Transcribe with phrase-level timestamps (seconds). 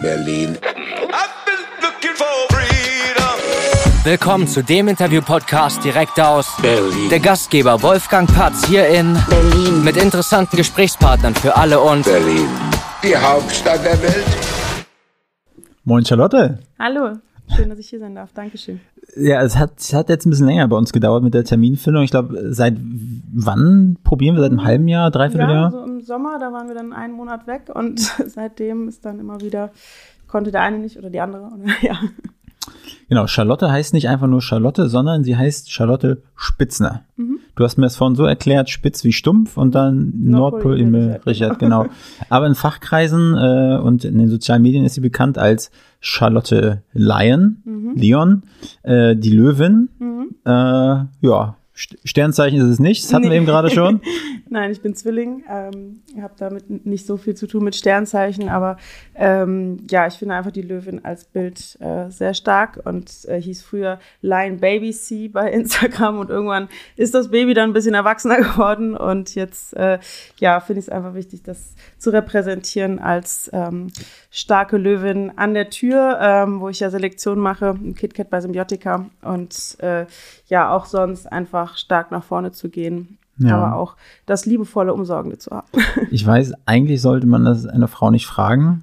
[0.00, 0.56] Berlin.
[4.02, 7.10] Willkommen zu dem Interview-Podcast direkt aus Berlin.
[7.10, 9.84] der Gastgeber Wolfgang Patz hier in Berlin.
[9.84, 12.48] mit interessanten Gesprächspartnern für alle und Berlin.
[13.02, 14.24] Die Hauptstadt der Welt.
[15.84, 16.58] Moin Charlotte.
[16.78, 17.18] Hallo,
[17.54, 18.32] schön, dass ich hier sein darf.
[18.32, 18.80] Dankeschön.
[19.16, 22.02] Ja, es hat, es hat jetzt ein bisschen länger bei uns gedauert mit der Terminfindung.
[22.04, 22.76] Ich glaube, seit
[23.32, 24.42] wann probieren wir?
[24.42, 25.70] Seit einem halben Jahr, dreiviertel Ja, Jahr?
[25.70, 29.40] so im Sommer, da waren wir dann einen Monat weg und seitdem ist dann immer
[29.40, 29.70] wieder,
[30.28, 31.44] konnte der eine nicht oder die andere.
[31.46, 31.98] Oder, ja.
[33.08, 37.02] Genau, Charlotte heißt nicht einfach nur Charlotte, sondern sie heißt Charlotte Spitzner.
[37.16, 37.38] Mhm.
[37.56, 40.94] Du hast mir das vorhin so erklärt, spitz wie stumpf und dann Nordpol Nordpol im
[41.26, 41.58] Richard.
[41.58, 41.86] Genau.
[42.28, 45.70] Aber in Fachkreisen äh, und in den sozialen Medien ist sie bekannt als
[46.00, 47.92] Charlotte Lion, Mhm.
[47.96, 48.42] Leon,
[48.82, 49.88] äh, die Löwin.
[50.46, 51.56] Äh, ja,
[52.04, 53.36] Sternzeichen ist es nicht, das hatten wir Nee.
[53.36, 54.00] eben gerade schon.
[54.48, 55.44] Nein, ich bin Zwilling.
[55.48, 58.76] Ähm, ich habe damit nicht so viel zu tun mit Sternzeichen, aber
[59.14, 63.62] ähm, ja, ich finde einfach die Löwin als Bild äh, sehr stark und äh, hieß
[63.62, 68.36] früher Lion Baby C bei Instagram und irgendwann ist das Baby dann ein bisschen erwachsener
[68.38, 69.98] geworden und jetzt äh,
[70.38, 73.88] ja finde ich es einfach wichtig, das zu repräsentieren als ähm,
[74.30, 79.06] starke Löwin an der Tür, ähm, wo ich ja Selektion mache, im KitKat bei Symbiotika
[79.22, 80.06] und äh,
[80.46, 83.56] ja auch sonst einfach stark nach vorne zu gehen Ja.
[83.56, 85.66] aber auch das liebevolle Umsorgende zu haben.
[86.12, 88.82] Ich weiß, eigentlich sollte man das einer Frau nicht fragen,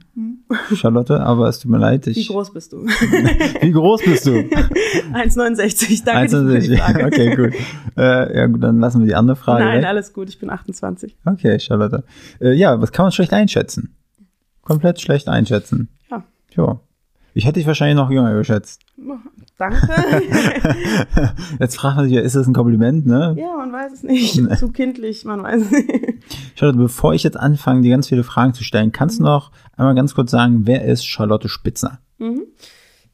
[0.75, 2.05] Charlotte, aber es tut mir leid.
[2.07, 2.85] Wie Ich, groß bist du?
[3.61, 4.31] wie groß bist du?
[5.13, 6.03] 1,69.
[6.05, 6.77] Danke dir für die 1,60.
[6.77, 7.05] Frage.
[7.05, 7.53] Okay, gut.
[7.97, 9.85] Äh, ja, gut, dann lassen wir die andere Frage Nein, weg.
[9.87, 10.29] alles gut.
[10.29, 11.15] Ich bin 28.
[11.25, 12.03] Okay, Charlotte.
[12.41, 13.93] Äh, ja, was kann man schlecht einschätzen?
[14.67, 15.87] Komplett schlecht einschätzen.
[16.11, 16.25] Ja.
[16.51, 16.81] Jo.
[17.33, 18.81] Ich hätte dich wahrscheinlich noch jünger geschätzt.
[19.57, 19.87] Danke.
[21.59, 23.33] Jetzt fragt man sich ja, ist das ein Kompliment, ne?
[23.39, 24.57] ja, man weiß es nicht.
[24.57, 25.89] Zu kindlich, man weiß es nicht.
[26.55, 29.95] Charlotte, bevor ich jetzt anfange, dir ganz viele Fragen zu stellen, kannst du noch einmal
[29.95, 31.99] ganz kurz sagen, wer ist Charlotte Spitzner?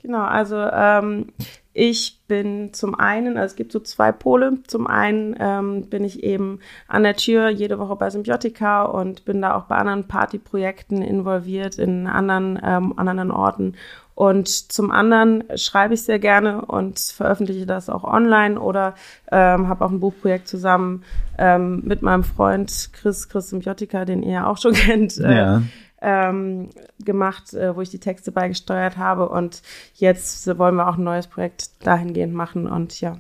[0.04, 1.28] Genau, also ähm,
[1.72, 4.60] ich bin zum einen, also es gibt so zwei Pole.
[4.68, 9.42] Zum einen ähm, bin ich eben an der Tür jede Woche bei Symbiotika und bin
[9.42, 13.76] da auch bei anderen Partyprojekten involviert in anderen, ähm, an anderen Orten.
[14.14, 18.94] Und zum anderen schreibe ich sehr gerne und veröffentliche das auch online oder
[19.32, 21.04] ähm, habe auch ein Buchprojekt zusammen
[21.40, 25.18] ähm, mit meinem Freund Chris, Chris Symbiotika, den ihr ja auch schon kennt.
[25.18, 25.62] äh, Ja.
[26.04, 26.70] Ähm,
[27.04, 29.30] gemacht, äh, wo ich die Texte beigesteuert habe.
[29.30, 29.62] Und
[29.96, 32.68] jetzt wollen wir auch ein neues Projekt dahingehend machen.
[32.68, 33.18] Und ja,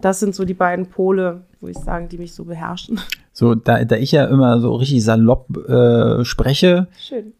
[0.00, 3.00] das sind so die beiden Pole, wo ich sagen, die mich so beherrschen.
[3.32, 6.88] So, da, da ich ja immer so richtig salopp äh, spreche,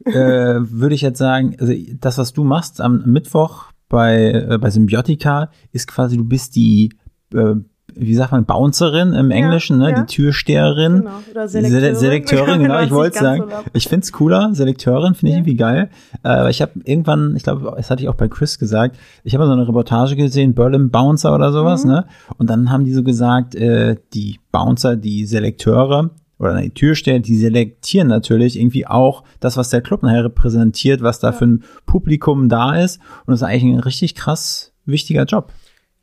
[0.04, 4.68] äh, würde ich jetzt sagen, also das, was du machst am Mittwoch bei, äh, bei
[4.68, 6.92] Symbiotika, ist quasi, du bist die,
[7.32, 7.54] äh,
[7.98, 9.90] wie sagt man, Bouncerin im Englischen, ne?
[9.90, 10.00] ja.
[10.02, 10.98] die Türsteherin.
[11.00, 11.10] Genau.
[11.30, 11.96] Oder Die Sele- Selekteurin.
[11.96, 13.44] Selekteurin, genau, ich wollte sagen.
[13.48, 15.38] so ich find's cooler, Selekteurin finde ich Ja.
[15.38, 15.90] irgendwie geil.
[16.22, 19.34] Äh, aber ich habe irgendwann, ich glaube, das hatte ich auch bei Chris gesagt, ich
[19.34, 21.90] habe so eine Reportage gesehen, Berlin Bouncer oder sowas, Mhm.
[21.90, 22.06] ne?
[22.38, 27.36] Und dann haben die so gesagt, äh, die Bouncer, die Selekteure oder die Türsteher, die
[27.36, 32.48] selektieren natürlich irgendwie auch das, was der Club nachher repräsentiert, was da für ein Publikum
[32.50, 32.98] da ist.
[33.24, 35.50] Und das ist eigentlich ein richtig krass wichtiger Job.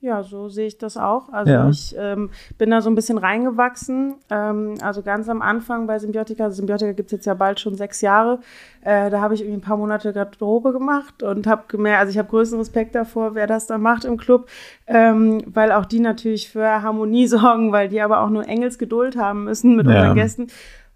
[0.03, 1.29] Ja, so sehe ich das auch.
[1.31, 1.69] Also Ja.
[1.69, 4.15] ich ähm, bin da so ein bisschen reingewachsen.
[4.29, 8.01] Ähm, also ganz am Anfang bei Symbiotika, also Symbiotika gibt's jetzt ja bald schon sechs
[8.01, 8.39] Jahre.
[8.81, 12.17] Äh, da habe ich irgendwie ein paar Monate Garderobe gemacht und habe gemerkt, also ich
[12.17, 14.49] habe größten Respekt davor, wer das da macht im Club,
[14.87, 19.45] ähm, weil auch die natürlich für Harmonie sorgen, weil die aber auch nur Engelsgeduld haben
[19.45, 19.93] müssen mit Ja.
[19.93, 20.47] unseren Gästen.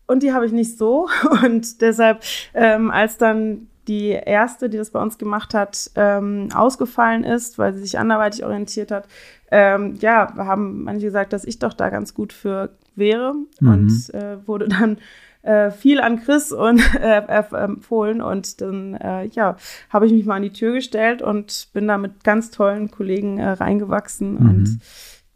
[0.06, 1.08] Und die habe ich nicht so.
[1.46, 2.20] Und deshalb,
[2.54, 7.74] ähm, als dann die erste, die das bei uns gemacht hat, ähm, ausgefallen ist, weil
[7.74, 9.08] sie sich anderweitig orientiert hat,
[9.52, 14.46] ähm, ja, haben manche gesagt, dass ich doch da ganz gut für wäre und äh,
[14.48, 14.98] wurde dann
[15.44, 17.22] äh, viel an Chris und äh,
[17.52, 19.56] empfohlen und dann äh, ja
[19.90, 23.38] habe ich mich mal an die Tür gestellt und bin da mit ganz tollen Kollegen
[23.38, 24.80] äh, reingewachsen und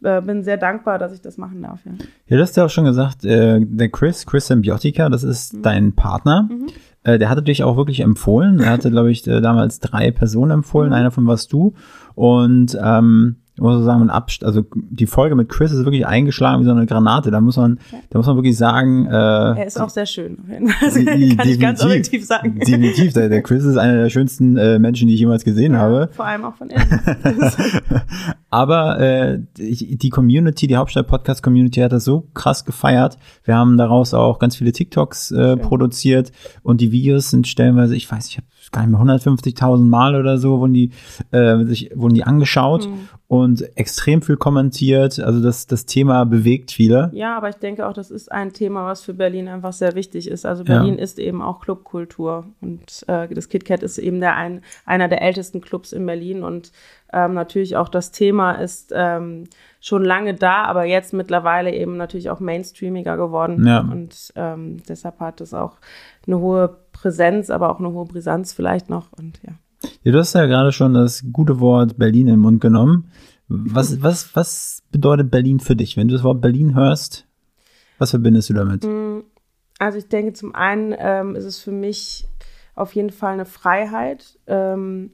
[0.02, 1.80] äh, bin sehr dankbar, dass ich das machen darf.
[1.86, 1.92] Ja.
[2.26, 6.48] Ja, du hast ja auch schon gesagt, der Chris, Chris Symbiotica, das ist dein Partner.
[7.04, 8.60] Äh, der hatte dich auch wirklich empfohlen.
[8.60, 10.92] Er hatte, glaube ich, äh, damals drei Personen empfohlen.
[10.92, 11.74] Einer von warst du.
[12.14, 16.66] Und ähm, muss so sagen, Abst also die Folge mit Chris ist wirklich eingeschlagen wie
[16.66, 17.30] so eine Granate.
[17.30, 17.78] Da muss man,
[18.10, 20.38] da muss man wirklich sagen, äh, Er ist auch sehr schön.
[20.80, 21.04] Das die-
[21.36, 22.58] kann ich ganz definitiv- objektiv sagen.
[22.58, 26.08] Definitiv, der, der Chris ist einer der schönsten äh, Menschen, die ich jemals gesehen habe.
[26.12, 27.00] Vor allem auch von innen.
[28.50, 33.16] Aber äh, die die Community, die Hauptstadt-Podcast-Community hat das so krass gefeiert.
[33.44, 36.32] Wir haben daraus auch ganz viele TikToks äh, produziert
[36.62, 40.38] und die Videos sind stellenweise, ich weiß, ich habe gar nicht mehr 150.000 Mal oder
[40.38, 40.90] so wurden die
[41.30, 43.08] äh, sich wurden die angeschaut Mhm.
[43.28, 45.20] und extrem viel kommentiert.
[45.20, 47.10] Also das das Thema bewegt viele.
[47.12, 50.26] Ja, aber ich denke auch, das ist ein Thema, was für Berlin einfach sehr wichtig
[50.28, 50.44] ist.
[50.46, 50.78] Also Ja.
[50.78, 55.22] Berlin ist eben auch Clubkultur und äh, das KitKat ist eben der ein, einer der
[55.22, 56.72] ältesten Clubs in Berlin und
[57.14, 59.44] ähm, natürlich auch das Thema ist ähm,
[59.80, 63.80] schon lange da, aber jetzt mittlerweile eben natürlich auch mainstreamiger geworden Ja.
[63.80, 65.76] und ähm, deshalb hat es auch
[66.26, 69.52] eine hohe Präsenz, aber auch eine hohe Brisanz vielleicht noch und ja.
[70.04, 73.10] Ja, du hast ja gerade schon das gute Wort Berlin in den Mund genommen.
[73.48, 77.26] Was was was bedeutet Berlin für dich, wenn du das Wort Berlin hörst?
[77.98, 78.86] Was verbindest du damit?
[79.78, 82.28] Also ich denke, zum einen ähm, ist es für mich
[82.74, 85.10] auf jeden Fall eine Freiheit, ähm,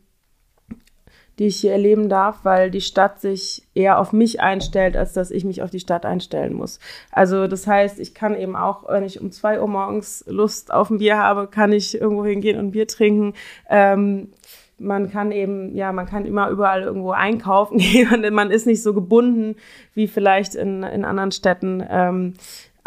[1.38, 5.30] die ich hier erleben darf, weil die Stadt sich eher auf mich einstellt, als dass
[5.30, 6.80] ich mich auf die Stadt einstellen muss.
[7.12, 10.90] Also das heißt, ich kann eben auch, wenn ich um zwei Uhr morgens Lust auf
[10.90, 13.34] ein Bier habe, kann ich irgendwo hingehen und ein Bier trinken.
[13.68, 14.32] Ähm,
[14.78, 18.82] man kann eben, ja, man kann immer überall irgendwo einkaufen gehen und man ist nicht
[18.82, 19.56] so gebunden
[19.94, 22.34] wie vielleicht in, in anderen Städten ähm,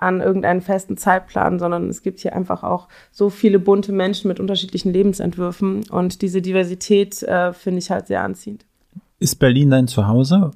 [0.02, 4.40] an irgendeinen festen Zeitplan, sondern es gibt hier einfach auch so viele bunte Menschen mit
[4.40, 8.66] unterschiedlichen Lebensentwürfen und diese Diversität äh, finde ich halt sehr anziehend.
[9.20, 10.52] Ist Berlin dein Zuhause?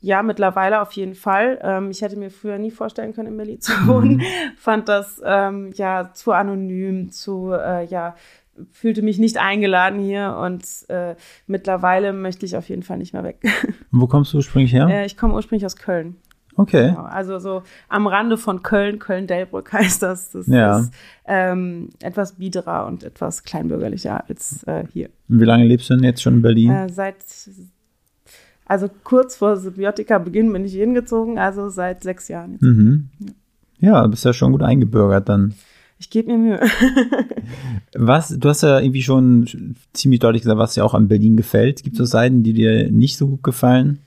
[0.00, 1.58] Ja, mittlerweile auf jeden Fall.
[1.62, 4.22] Ähm, ich hätte mir früher nie vorstellen können, in Berlin zu wohnen.
[4.56, 8.14] Fand das ähm, ja zu anonym, zu äh, ja
[8.72, 11.14] fühlte mich nicht eingeladen hier und äh,
[11.46, 13.40] mittlerweile möchte ich auf jeden Fall nicht mehr weg.
[13.92, 14.88] Wo kommst du ursprünglich her?
[14.88, 16.16] äh, ich komme ursprünglich aus Köln.
[16.58, 16.88] Okay.
[16.90, 20.30] Genau, also so am Rande von Köln, Köln-Delbrück heißt das.
[20.30, 20.80] Das Ja.
[20.80, 20.92] ist
[21.26, 25.08] ähm, etwas biederer und etwas kleinbürgerlicher als äh, hier.
[25.28, 26.70] Und wie lange lebst du denn jetzt schon in Berlin?
[26.70, 27.16] Äh, seit,
[28.66, 32.62] also kurz vor Symbiotika-Beginn bin ich hier hingezogen, also seit sechs Jahren jetzt.
[32.62, 33.08] Mhm.
[33.78, 35.54] Ja, du bist ja schon gut eingebürgert dann.
[36.00, 36.60] Ich gebe mir Mühe.
[37.94, 41.82] Was, du hast ja irgendwie schon ziemlich deutlich gesagt, was dir auch an Berlin gefällt.
[41.82, 43.98] Gibt es so Seiten, die dir nicht so gut gefallen?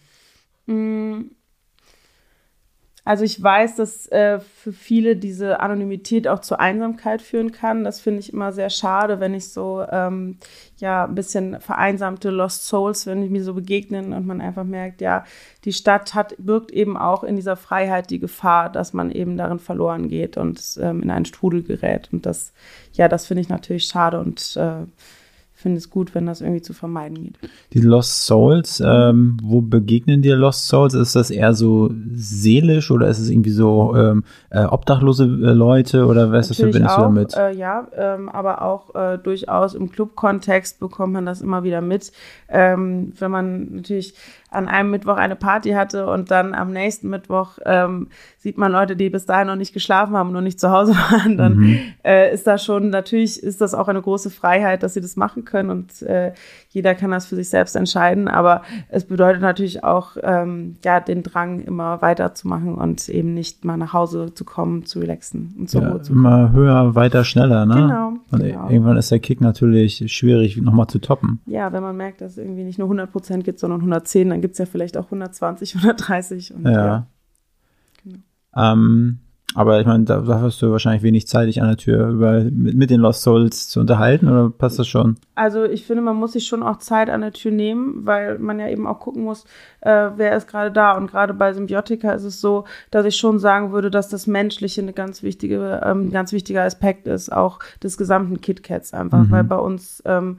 [3.04, 7.84] Also ich weiß, dass äh, für viele diese Anonymität auch zur Einsamkeit führen kann.
[7.84, 10.38] Das finde ich immer sehr schade, wenn ich so ähm,
[10.78, 15.02] ja ein bisschen vereinsamte Lost Souls, wenn die mir so begegnen und man einfach merkt,
[15.02, 15.26] ja,
[15.66, 19.60] die Stadt hat birgt eben auch in dieser Freiheit die Gefahr, dass man eben darin
[19.60, 22.10] verloren geht und ähm, in einen Strudel gerät.
[22.12, 22.54] Und das,
[22.94, 24.86] ja, das finde ich natürlich schade und äh,
[25.62, 27.36] finde es gut, wenn das irgendwie zu vermeiden geht.
[27.74, 30.94] Die Lost Souls, ähm, wo begegnen dir Lost Souls?
[30.94, 36.06] Ist das eher so seelisch oder ist es irgendwie so ähm, äh, obdachlose äh, Leute
[36.06, 37.34] oder was Natürlich verbindest du auch, damit?
[37.36, 42.12] Äh, ja, ähm, aber auch äh, durchaus im Club-Kontext bekommt man das immer wieder mit.
[42.50, 44.16] Ähm, wenn man natürlich
[44.52, 48.96] an einem Mittwoch eine Party hatte und dann am nächsten Mittwoch ähm, sieht man Leute,
[48.96, 51.80] die bis dahin noch nicht geschlafen haben und noch nicht zu Hause waren, dann Mhm.
[52.04, 55.46] äh, ist das schon, natürlich ist das auch eine große Freiheit, dass sie das machen
[55.46, 56.34] können und äh,
[56.74, 61.22] jeder kann das für sich selbst entscheiden, aber es bedeutet natürlich auch, ähm, ja, den
[61.22, 65.82] Drang immer weiterzumachen und eben nicht mal nach Hause zu kommen, zu relaxen und zur
[65.82, 66.26] Ja, Ruhe zu kommen.
[66.26, 67.76] immer höher, weiter, schneller, ne?
[67.76, 68.70] Genau, Und genau.
[68.70, 71.42] irgendwann ist der Kick natürlich schwierig, nochmal zu toppen.
[71.46, 74.40] Ja, wenn man merkt, dass es irgendwie nicht nur 100 Prozent gibt, sondern 110, dann
[74.42, 76.54] gibt's ja vielleicht auch 120, 130.
[76.56, 77.06] Und, Ja.
[78.04, 78.18] Genau.
[78.56, 79.20] Ähm,
[79.54, 82.42] aber ich meine, da, da hast du wahrscheinlich wenig Zeit, dich an der Tür über,
[82.44, 85.18] mit, mit den Lost Souls zu unterhalten, oder passt das schon?
[85.36, 88.60] Also ich finde, man muss sich schon auch Zeit an der Tür nehmen, weil man
[88.60, 89.46] ja eben auch gucken muss,
[89.82, 90.96] äh, wer ist gerade da.
[90.96, 94.82] Und gerade bei Symbiotika ist es so, dass ich schon sagen würde, dass das Menschliche
[94.82, 99.58] eine ganz wichtige, ähm, ganz wichtiger Aspekt ist, auch des gesamten KitKats einfach, weil bei
[99.58, 100.38] uns ähm,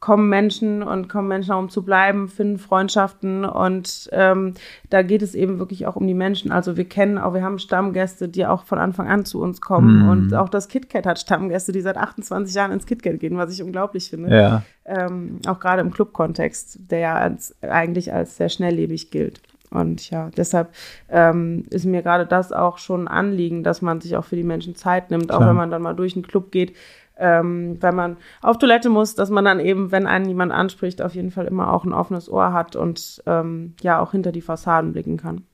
[0.00, 4.54] kommen Menschen und kommen Menschen auch um zu bleiben, finden Freundschaften und ähm,
[4.88, 6.52] da geht es eben wirklich auch um die Menschen.
[6.52, 10.02] Also wir kennen auch, wir haben Stammgäste, die auch von Anfang an zu uns kommen
[10.04, 10.08] Mhm.
[10.08, 13.62] und auch das KitKat hat Stammgäste, die seit 28 Jahren ins KitKat gehen, was ich
[13.62, 14.34] unglaublich finde.
[14.34, 14.62] Ja.
[14.86, 19.42] Ähm, auch gerade im Club-Kontext, der ja als, eigentlich als sehr schnelllebig gilt.
[19.70, 20.70] Und ja, deshalb
[21.08, 24.42] ähm, ist mir gerade das auch schon ein Anliegen, dass man sich auch für die
[24.42, 25.50] Menschen Zeit nimmt, auch Klar.
[25.50, 26.74] wenn man dann mal durch den Club geht,
[27.20, 31.14] ähm, wenn man auf Toilette muss, dass man dann eben, wenn einen jemand anspricht, auf
[31.14, 34.92] jeden Fall immer auch ein offenes Ohr hat und ähm, ja auch hinter die Fassaden
[34.92, 35.44] blicken kann.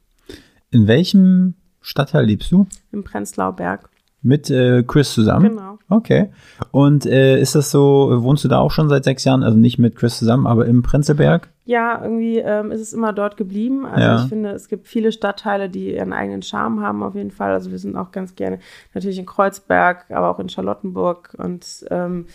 [0.70, 2.66] In welchem Stadtteil lebst du?
[2.92, 3.88] Im Prenzlauer Berg.
[4.26, 5.50] Mit äh, Chris zusammen?
[5.50, 5.78] Genau.
[5.88, 6.30] Okay.
[6.72, 9.44] Und äh, ist das so, wohnst du da auch schon seit sechs Jahren?
[9.44, 11.48] Also nicht mit Chris zusammen, aber im Prenzlberg?
[11.64, 13.86] Ja, irgendwie ähm, ist es immer dort geblieben.
[13.86, 14.22] Also Ja.
[14.22, 17.52] ich finde, es gibt viele Stadtteile, die ihren eigenen Charme haben auf jeden Fall.
[17.52, 18.58] Also wir sind auch ganz gerne
[18.94, 22.26] natürlich in Kreuzberg, aber auch in Charlottenburg und ähm,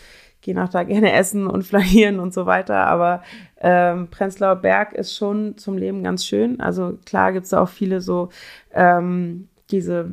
[0.41, 2.87] gehen auch da gerne essen und flanieren und so weiter.
[2.87, 3.21] Aber
[3.59, 6.61] ähm, Prenzlauer Berg ist schon zum Leben ganz schön.
[6.61, 8.29] Also klar gibt's da auch viele so
[8.73, 10.11] ähm, diese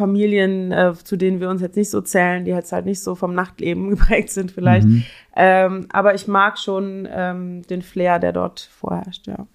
[0.00, 3.14] Familien, äh, zu denen wir uns jetzt nicht so zählen, die jetzt halt nicht so
[3.14, 4.86] vom Nachtleben geprägt sind vielleicht.
[4.86, 5.04] Mhm.
[5.36, 9.46] Ähm, aber ich mag schon ähm, den Flair, der dort vorherrscht, ja.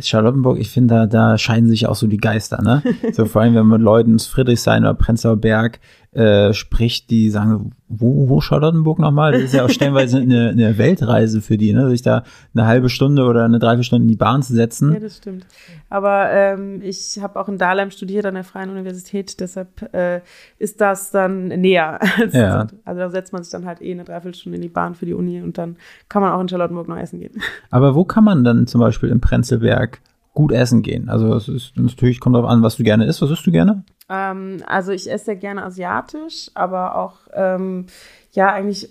[0.00, 2.82] Charlottenburg, ich finde, da, da scheiden sich auch so die Geister, ne?
[3.12, 5.78] So vor allem, wenn man mit Leuten ins Friedrichshain oder Prenzlauer Berg
[6.12, 9.32] äh, spricht, die sagen, wo, wo Charlottenburg nochmal?
[9.32, 11.90] Das ist ja auch stellenweise eine, eine Weltreise für die, ne?
[11.90, 12.24] Sich da
[12.54, 14.92] eine halbe Stunde oder eine Dreiviertelstunde in die Bahn zu setzen.
[14.94, 15.46] Ja, das stimmt.
[15.90, 20.22] Aber ähm, ich habe auch in Dahlheim studiert an der Freien Universität, deshalb äh,
[20.58, 21.98] ist das dann näher.
[22.32, 22.66] ja.
[22.84, 25.14] Also da setzt man sich dann halt eh eine Dreiviertelstunde in die Bahn für die
[25.14, 25.76] Uni und dann
[26.08, 27.40] kann man auch in Charlottenburg noch essen gehen.
[27.70, 30.00] Aber wo kann man dann zum Beispiel im Prenzlberg
[30.38, 31.08] gut essen gehen?
[31.08, 33.20] Also es ist natürlich kommt darauf an, was du gerne isst.
[33.20, 33.82] Was isst du gerne?
[34.08, 37.86] Ähm, also ich esse sehr gerne asiatisch, aber auch ähm,
[38.30, 38.88] ja eigentlich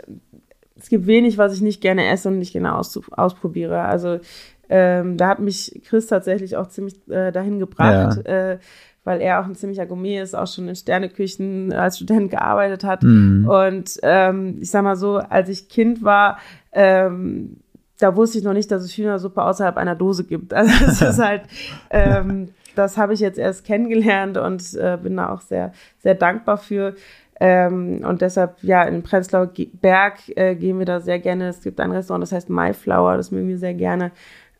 [0.75, 3.79] es gibt wenig, was ich nicht gerne esse und nicht gerne aus, ausprobiere.
[3.79, 4.19] Also
[4.67, 8.51] ähm, da hat mich Chris tatsächlich auch ziemlich äh, dahin gebracht, ja.
[8.51, 8.59] äh,
[9.05, 13.03] weil er auch ein ziemlicher Gourmet ist, auch schon in Sterneküchen als Student gearbeitet hat.
[13.03, 13.47] Mhm.
[13.47, 16.39] Und ähm, ich sag mal so, als ich Kind war,
[16.73, 17.61] ähm,
[17.99, 20.53] da wusste ich noch nicht, dass es Hühnersuppe außerhalb einer Dose gibt.
[20.57, 21.43] Also es ist halt,
[21.89, 26.57] ähm, das habe ich jetzt erst kennengelernt und äh, bin da auch sehr, sehr dankbar
[26.57, 26.95] für.
[27.39, 29.51] Ähm, und deshalb, ja, in Prenzlauer
[29.81, 31.49] Berg äh, gehen wir da sehr gerne.
[31.49, 34.11] Es gibt ein Restaurant, das heißt My Flower, das mögen wir sehr gerne.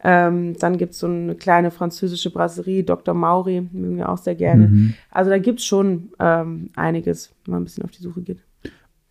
[0.03, 3.15] Ähm, dann gibt es so eine kleine französische Brasserie, Dr.
[3.15, 4.67] Mauri, mögen wir auch sehr gerne.
[4.67, 4.94] Mhm.
[5.10, 8.39] Also da gibt es schon ähm, einiges, wenn man ein bisschen auf die Suche geht.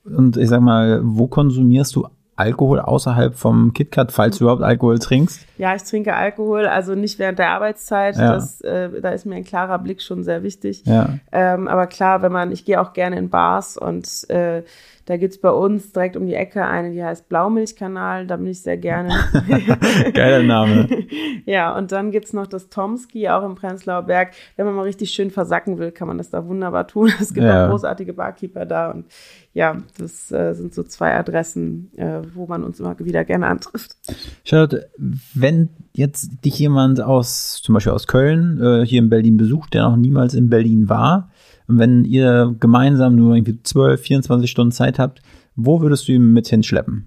[0.05, 2.07] Und ich sag mal, wo konsumierst du
[2.37, 5.47] Alkohol außerhalb vom KitKat, falls du überhaupt Alkohol trinkst?
[5.57, 8.17] Ja, ich trinke Alkohol, also nicht während der Arbeitszeit.
[8.17, 8.35] Ja.
[8.35, 10.83] Das, äh, da ist mir ein klarer Blick schon sehr wichtig.
[10.85, 11.19] Ja.
[11.33, 14.63] Ähm, aber klar, wenn man, ich gehe auch gerne in Bars und äh,
[15.07, 18.61] da gibt's bei uns direkt um die Ecke eine, die heißt Blaumilchkanal, da bin ich
[18.61, 19.15] sehr gerne.
[20.15, 20.89] Geiler Name.
[21.47, 24.33] ja, und dann gibt's noch das Tomski, auch im Prenzlauer Berg.
[24.57, 27.13] Wenn man mal richtig schön versacken will, kann man das da wunderbar tun.
[27.21, 27.67] Es gibt ja.
[27.67, 29.07] auch großartige Barkeeper da und
[29.55, 33.97] ja, das äh, sind so zwei Adressen, äh, wo man uns immer wieder gerne antrifft.
[34.45, 34.91] Charlotte,
[35.35, 39.85] wenn jetzt dich jemand aus, zum Beispiel aus Köln, äh, hier in Berlin besucht, der
[39.85, 41.31] noch niemals in Berlin war,
[41.69, 45.23] wenn ihr gemeinsam nur irgendwie 12, 24 Stunden Zeit habt,
[45.57, 47.07] wo würdest du ihn mit hinschleppen?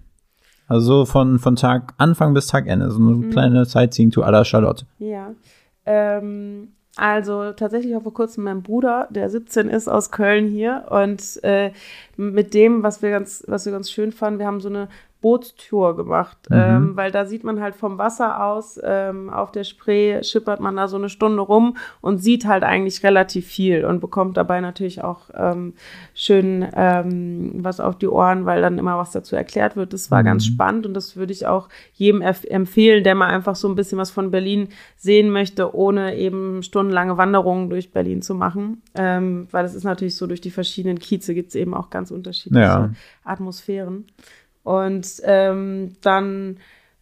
[0.67, 3.29] Also von, von Tag Anfang bis Tag Ende, so eine mhm.
[3.31, 4.85] kleine Sightseeing-Tour à la Charlotte.
[4.99, 5.31] Ja,
[5.85, 11.43] ähm, also tatsächlich auch vor kurzem mein Bruder, der 17 ist, aus Köln hier und
[11.43, 11.71] äh,
[12.17, 14.89] mit dem, was wir ganz, was wir ganz schön fanden, wir haben so eine
[15.21, 16.57] Bootstour gemacht, mhm.
[16.57, 20.77] ähm, weil da sieht man halt vom Wasser aus, ähm, auf der Spree schippert man
[20.77, 25.03] da so eine Stunde rum und sieht halt eigentlich relativ viel und bekommt dabei natürlich
[25.03, 25.73] auch ähm,
[26.13, 29.91] schön ähm, was auf die Ohren, weil dann immer was dazu erklärt wird.
[29.91, 30.27] Das war mhm.
[30.27, 33.97] ganz spannend und das würde ich auch jedem empfehlen, der mal einfach so ein bisschen
[33.97, 39.65] was von Berlin sehen möchte, ohne eben stundenlange Wanderungen durch Berlin zu machen, ähm, weil
[39.65, 42.89] es ist natürlich so, durch die verschiedenen Kieze gibt es eben auch ganz unterschiedliche ja.
[43.25, 44.05] Atmosphären.
[44.63, 46.57] Und ähm, dann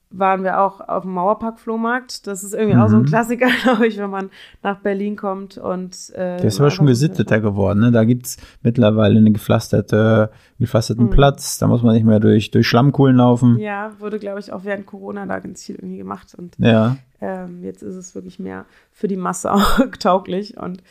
[0.09, 2.27] waren wir auch auf dem Mauerpark-Flohmarkt.
[2.27, 2.81] Das ist irgendwie mhm.
[2.81, 3.07] auch so ein mhm.
[3.07, 4.29] Klassiker, glaube ich, wenn man
[4.63, 5.57] nach Berlin kommt.
[5.57, 7.79] Und, äh, Der ist aber schon gesitteter geworden.
[7.79, 7.91] Ne?
[7.91, 11.09] Da gibt's mittlerweile einen gepflasterte, gepflasterten mhm.
[11.09, 11.57] Platz.
[11.57, 13.59] Da muss man nicht mehr durch, durch Schlammkuhlen laufen.
[13.59, 16.35] Ja, wurde, glaube ich, auch während Corona da ganz viel irgendwie gemacht.
[16.37, 16.97] Und ja.
[17.19, 20.57] ähm, jetzt ist es wirklich mehr für die Masse auch tauglich.
[20.57, 20.83] Und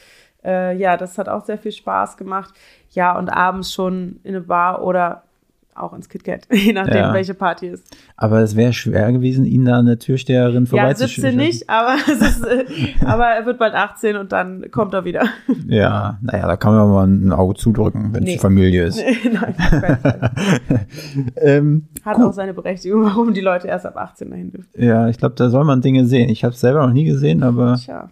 [0.44, 2.52] äh, ja, das hat auch sehr viel Spaß gemacht.
[2.90, 5.25] Ja, und abends schon in eine Bar oder
[5.78, 7.14] auch ins KitKat, je nachdem, ja.
[7.14, 7.96] welche Party ist.
[8.16, 11.24] Aber es wäre schwer gewesen, ihn da an der Türsteherin vorbeizuschicken.
[11.24, 12.64] Ja, 17 nicht, aber, ist, äh,
[13.04, 15.24] aber er wird bald 18 und dann kommt er wieder.
[15.66, 19.02] Ja, naja, da kann man mal ein Auge zudrücken, wenn es die Familie ist.
[19.24, 19.54] Nein,
[21.36, 22.26] ähm, Hat gut.
[22.26, 24.68] auch seine Berechtigung, warum die Leute erst ab 18 dahin dürfen.
[24.76, 26.28] Ja, ich glaube, da soll man Dinge sehen.
[26.28, 27.76] Ich habe es selber noch nie gesehen, aber...
[27.76, 28.08] Tja.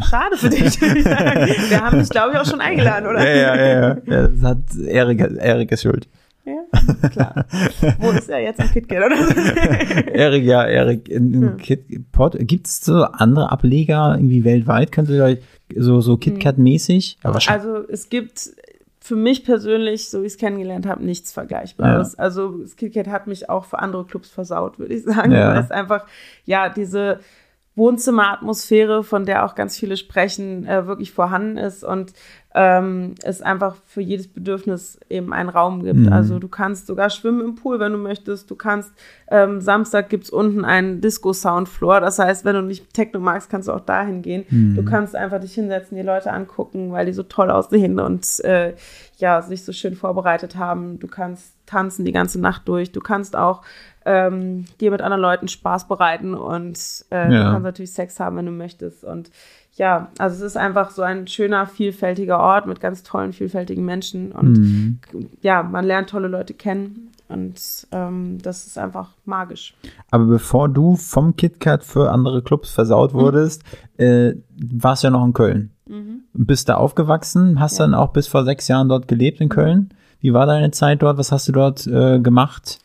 [0.00, 0.78] Schade für dich.
[0.80, 3.26] Wir haben dich, glaube ich, auch schon eingeladen, oder?
[3.26, 3.96] Ja, ja, ja.
[4.04, 4.28] ja.
[4.28, 6.06] Das hat Erik, Erik ist schuld.
[6.46, 7.44] Ja, klar.
[7.98, 9.34] Wo ist er jetzt im KitKat oder so?
[10.12, 11.50] Erik, ja, Erik, in, in ja.
[11.50, 12.36] KitPod.
[12.40, 14.92] Gibt es so andere Ableger irgendwie weltweit?
[14.92, 15.38] Könnt ihr euch
[15.74, 17.18] so, so KitKat-mäßig?
[17.24, 18.50] Also es gibt
[19.00, 22.12] für mich persönlich, so wie ich es kennengelernt habe, nichts Vergleichbares.
[22.12, 22.18] Ja.
[22.18, 25.32] Also das KitKat hat mich auch für andere Clubs versaut, würde ich sagen.
[25.32, 25.54] Ja.
[25.54, 26.06] Weil es einfach,
[26.44, 27.18] ja, diese
[27.76, 32.14] Wohnzimmeratmosphäre, von der auch ganz viele sprechen, äh, wirklich vorhanden ist und
[32.54, 36.00] ähm, es einfach für jedes Bedürfnis eben einen Raum gibt.
[36.00, 36.12] Mhm.
[36.12, 38.50] Also du kannst sogar schwimmen im Pool, wenn du möchtest.
[38.50, 38.92] Du kannst,
[39.30, 42.00] ähm, Samstag gibt's unten einen Disco-Soundfloor.
[42.00, 44.46] Das heißt, wenn du nicht Techno magst, kannst du auch dahin gehen.
[44.48, 44.74] Mhm.
[44.74, 48.72] Du kannst einfach dich hinsetzen, die Leute angucken, weil die so toll aussehen und äh,
[49.18, 50.98] ja, sich so schön vorbereitet haben.
[50.98, 52.90] Du kannst tanzen die ganze Nacht durch.
[52.90, 53.62] Du kannst auch
[54.06, 56.78] ähm, dir mit anderen Leuten Spaß bereiten und
[57.10, 57.44] äh, Ja.
[57.44, 59.04] du kannst natürlich Sex haben, wenn du möchtest.
[59.04, 59.30] Und
[59.74, 64.32] ja, also es ist einfach so ein schöner, vielfältiger Ort mit ganz tollen, vielfältigen Menschen.
[64.32, 64.98] Und Mhm.
[65.42, 67.60] ja, man lernt tolle Leute kennen und
[67.92, 69.74] ähm, das ist einfach magisch.
[70.12, 73.18] Aber bevor du vom KitKat für andere Clubs versaut Mhm.
[73.18, 73.64] wurdest,
[73.98, 75.72] äh, warst du ja noch in Köln.
[76.32, 79.90] Bist da aufgewachsen, hast dann auch bis vor sechs Jahren dort gelebt in Köln.
[80.20, 81.16] Wie war deine Zeit dort?
[81.18, 82.78] Was hast du dort äh, gemacht?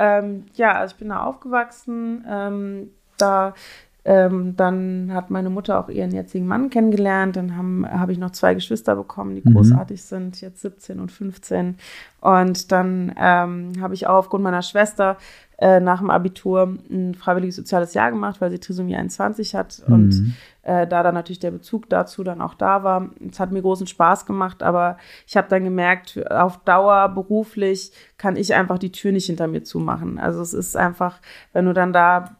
[0.00, 2.24] Ähm, ja, also ich bin da aufgewachsen.
[2.28, 3.54] Ähm, da
[4.02, 7.36] ähm, dann hat meine Mutter auch ihren jetzigen Mann kennengelernt.
[7.36, 9.52] Dann habe hab ich noch zwei Geschwister bekommen, die Mhm.
[9.52, 11.76] großartig sind, jetzt 17 und 15.
[12.22, 15.18] Und dann ähm, habe ich auch aufgrund meiner Schwester
[15.60, 19.94] äh, nach dem Abitur ein freiwilliges soziales Jahr gemacht, weil sie Trisomie 21 hat Mhm.
[19.94, 23.10] und äh, da dann natürlich der Bezug dazu dann auch da war.
[23.30, 28.36] Es hat mir großen Spaß gemacht, aber ich habe dann gemerkt, auf Dauer beruflich kann
[28.36, 30.18] ich einfach die Tür nicht hinter mir zumachen.
[30.18, 31.18] Also es ist einfach,
[31.52, 32.36] wenn du dann da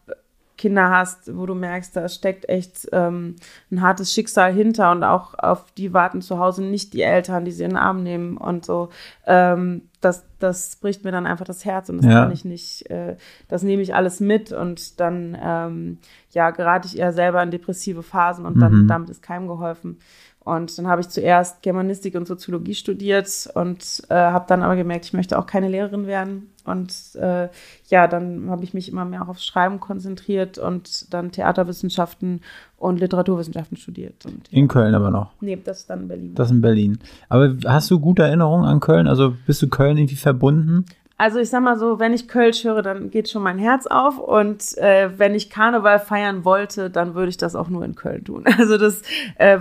[0.60, 3.36] Kinder hast, wo du merkst, da steckt echt ähm,
[3.72, 7.50] ein hartes Schicksal hinter und auch auf die warten zu Hause nicht die Eltern, die
[7.50, 8.90] sie in den Arm nehmen und so.
[9.26, 12.20] Ähm, das, das bricht mir dann einfach das Herz und das Ja.
[12.20, 13.16] kann ich nicht, äh,
[13.48, 15.98] das nehme ich alles mit und dann, ähm,
[16.32, 18.86] ja, gerate ich eher selber in depressive Phasen und dann Mhm.
[18.88, 19.98] damit ist keinem geholfen.
[20.40, 25.06] Und dann habe ich zuerst Germanistik und Soziologie studiert und äh, habe dann aber gemerkt,
[25.06, 26.49] ich möchte auch keine Lehrerin werden.
[26.64, 27.48] Und äh,
[27.88, 32.42] ja, dann habe ich mich immer mehr auch aufs Schreiben konzentriert und dann Theaterwissenschaften
[32.76, 34.26] und Literaturwissenschaften studiert.
[34.26, 35.32] Und, In Köln aber noch.
[35.40, 36.34] nee, das ist dann in Berlin.
[36.34, 36.98] Das in Berlin.
[37.28, 39.06] Aber hast du gute Erinnerungen an Köln?
[39.06, 40.84] Also bist du Köln irgendwie verbunden?
[41.16, 44.18] Also ich sag mal so, wenn ich Kölsch höre, dann geht schon mein Herz auf.
[44.18, 48.24] Und äh, wenn ich Karneval feiern wollte, dann würde ich das auch nur in Köln
[48.24, 48.44] tun.
[48.58, 49.02] Also das
[49.36, 49.58] äh,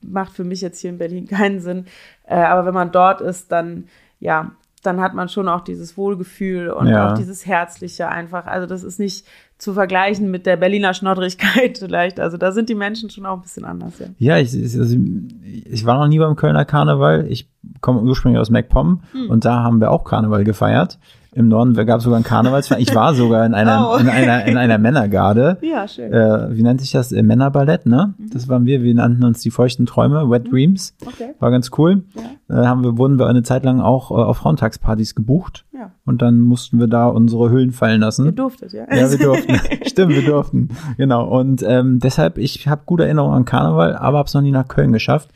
[0.00, 1.84] macht für mich jetzt hier in Berlin keinen Sinn.
[2.26, 3.88] Äh, aber wenn man dort ist, dann
[4.20, 7.10] ja, dann hat man schon auch dieses Wohlgefühl und Ja.
[7.12, 8.46] auch dieses Herzliche einfach.
[8.46, 9.24] Also das ist nicht
[9.58, 12.18] zu vergleichen mit der Berliner Schnoddrigkeit vielleicht.
[12.18, 14.06] Also da sind die Menschen schon auch ein bisschen anders, ja.
[14.18, 14.96] Ja, ich, also
[15.44, 17.26] ich war noch nie beim Kölner Karneval.
[17.28, 17.48] Ich
[17.80, 19.30] komme ursprünglich aus MacPom Hm.
[19.30, 20.98] und da haben wir auch Karneval gefeiert.
[21.34, 22.82] Im Norden gab es sogar einen Karnevalsverein.
[22.82, 23.96] Ich war sogar in einer, Oh.
[23.96, 25.56] in einer, in einer Männergarde.
[25.62, 26.12] Ja, schön.
[26.12, 27.10] Äh, wie nennt sich das?
[27.10, 28.12] Äh, Männerballett, ne?
[28.18, 28.30] Mhm.
[28.30, 28.82] Das waren wir.
[28.82, 30.94] Wir nannten uns die feuchten Träume, Wet Dreams.
[31.06, 31.30] Okay.
[31.38, 32.02] War ganz cool.
[32.50, 35.64] Äh, haben wir, wurden wir eine Zeit lang auch äh, auf Frauentagspartys gebucht.
[35.72, 35.90] Ja.
[36.04, 38.26] Und dann mussten wir da unsere Hüllen fallen lassen.
[38.26, 38.84] Ihr durftet, ja.
[38.94, 39.54] Ja, wir durften.
[39.86, 40.68] Stimmt, wir durften.
[40.98, 41.26] Genau.
[41.28, 44.68] Und ähm, deshalb, ich habe gute Erinnerungen an Karneval, aber habe es noch nie nach
[44.68, 45.30] Köln geschafft.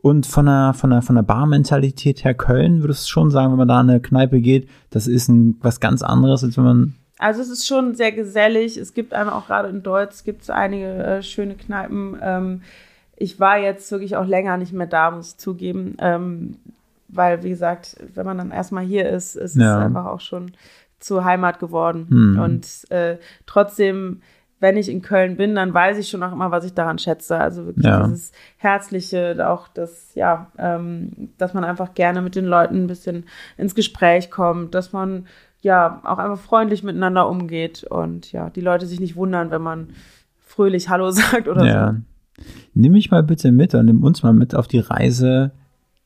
[0.00, 3.58] Und von der, von der, von der Barmentalität her Köln würdest du schon sagen, wenn
[3.58, 6.94] man da in eine Kneipe geht, das ist ein, was ganz anderes, als wenn man.
[7.18, 8.76] Also es ist schon sehr gesellig.
[8.76, 12.16] Es gibt einem auch gerade in Deutsch gibt es einige äh, schöne Kneipen.
[12.22, 12.62] Ähm,
[13.16, 15.96] ich war jetzt wirklich auch länger nicht mehr da, muss ich zugeben.
[15.98, 16.56] Ähm,
[17.08, 19.78] weil, wie gesagt, wenn man dann erstmal hier ist, ist Ja.
[19.78, 20.52] es einfach auch schon
[21.00, 22.06] zur Heimat geworden.
[22.08, 22.38] Hm.
[22.38, 24.20] Und äh, trotzdem,
[24.60, 27.38] wenn ich in Köln bin, dann weiß ich schon auch immer, was ich daran schätze.
[27.38, 28.04] Also wirklich Ja.
[28.06, 33.24] dieses Herzliche, auch das, ja, ähm, dass man einfach gerne mit den Leuten ein bisschen
[33.56, 35.26] ins Gespräch kommt, dass man
[35.60, 39.90] ja auch einfach freundlich miteinander umgeht und ja, die Leute sich nicht wundern, wenn man
[40.38, 41.92] fröhlich Hallo sagt oder ja.
[41.92, 42.44] so.
[42.74, 45.52] Nimm mich mal bitte mit und nimm uns mal mit auf die Reise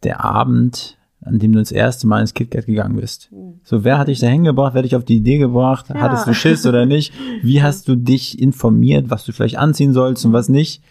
[0.02, 3.30] der Abend, an dem du das erste Mal ins KitKat gegangen bist.
[3.62, 4.74] So, wer hat dich da hingebracht?
[4.74, 5.88] Wer hat dich auf die Idee gebracht?
[5.88, 6.00] Ja.
[6.00, 7.12] Hattest du Schiss oder nicht?
[7.42, 10.82] Wie hast du dich informiert, was du vielleicht anziehen sollst und was nicht?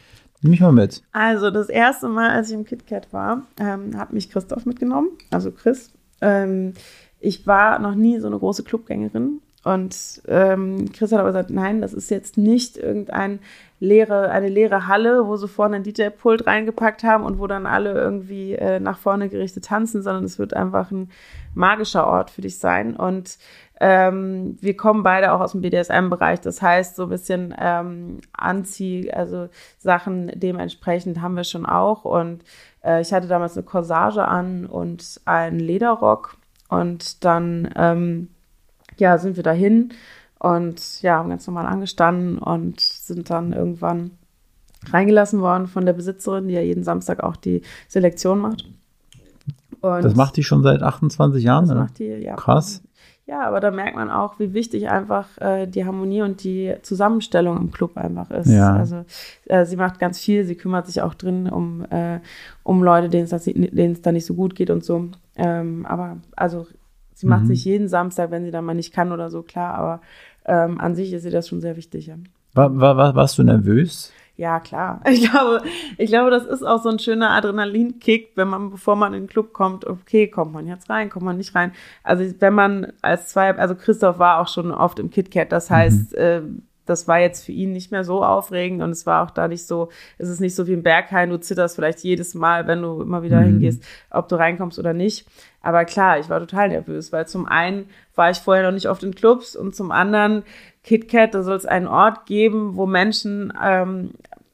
[0.42, 1.04] Nimm mich mal mit.
[1.12, 5.52] Also das erste Mal, als ich im KitKat war, ähm, hat mich Christoph mitgenommen, also
[5.52, 5.92] Chris.
[6.22, 6.74] Ähm,
[7.20, 11.82] ich war noch nie so eine große Clubgängerin und ähm, Chris hat aber gesagt, nein,
[11.82, 13.40] das ist jetzt nicht irgendein
[13.80, 17.94] leere, eine leere Halle, wo sie vorne ein DJ-Pult reingepackt haben und wo dann alle
[17.94, 21.10] irgendwie äh, nach vorne gerichtet tanzen, sondern es wird einfach ein
[21.54, 22.96] magischer Ort für dich sein.
[22.96, 23.38] Und
[23.80, 29.12] ähm, wir kommen beide auch aus dem BDSM-Bereich, das heißt so ein bisschen ähm, Anzieh,
[29.12, 32.06] also Sachen dementsprechend haben wir schon auch.
[32.06, 32.44] Und
[32.84, 36.38] äh, ich hatte damals eine Corsage an und einen Lederrock.
[36.70, 38.30] Und dann ähm,
[39.02, 39.90] ja sind wir dahin
[40.40, 44.12] und ja haben ganz normal angestanden und sind dann irgendwann
[44.92, 48.66] reingelassen worden von der Besitzerin, die ja jeden Samstag auch die Selektion macht.
[49.82, 51.82] Und Das macht die schon seit 28 Jahren, das oder?
[51.82, 52.36] macht die, ja.
[52.36, 52.82] Krass.
[53.28, 57.58] Ja, aber da merkt man auch, wie wichtig einfach äh, die Harmonie und die Zusammenstellung
[57.58, 58.50] im Club einfach ist.
[58.50, 58.74] Ja.
[58.76, 59.06] Also
[59.46, 62.20] äh, sie macht ganz viel, sie kümmert sich auch drin um, äh,
[62.64, 65.10] um Leute, denen es das- denen es da nicht so gut geht und so.
[65.38, 66.68] Ähm, aber also
[67.22, 67.48] sie macht Mhm.
[67.48, 70.02] sich jeden Samstag, wenn sie dann mal nicht kann oder so, klar, aber
[70.46, 72.08] ähm, an sich ist ihr das schon sehr wichtig.
[72.08, 72.16] Ja.
[72.54, 74.12] War, war, war, warst du nervös?
[74.38, 75.02] Ja, klar.
[75.10, 75.62] Ich glaube,
[75.98, 79.30] ich glaube, das ist auch so ein schöner Adrenalinkick, wenn man, bevor man in den
[79.30, 81.74] Club kommt, okay, kommt man jetzt rein, kommt man nicht rein.
[82.04, 86.14] Also wenn man als zwei, also Christoph war auch schon oft im KitKat, das heißt,
[86.14, 86.18] mhm.
[86.18, 86.42] äh,
[86.92, 89.66] das war jetzt für ihn nicht mehr so aufregend und es war auch da nicht
[89.66, 93.02] so, es ist nicht so wie im Berghain, du zitterst vielleicht jedes Mal, wenn du
[93.02, 93.46] immer wieder mhm.
[93.46, 95.26] hingehst, ob du reinkommst oder nicht.
[95.62, 99.04] Aber klar, ich war total nervös, weil zum einen war ich vorher noch nicht oft
[99.04, 100.44] in Clubs und zum anderen
[100.84, 104.12] KitKat, da soll es einen Ort geben, wo Menschen ähm,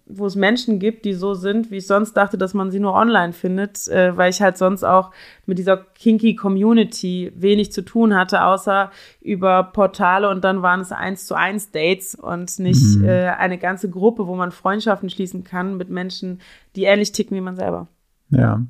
[0.10, 2.94] wo es Menschen gibt, die so sind, wie ich sonst dachte, dass man sie nur
[2.94, 5.12] online findet, äh, weil ich halt sonst auch
[5.46, 8.92] mit dieser kinky Community wenig zu tun hatte, außer
[9.22, 13.06] über Portale und dann waren es eins zu eins Dates und nicht mhm.
[13.06, 16.40] äh, eine ganze Gruppe, wo man Freundschaften schließen kann mit Menschen,
[16.76, 17.88] die ähnlich ticken wie man selber.
[18.30, 18.62] Ja.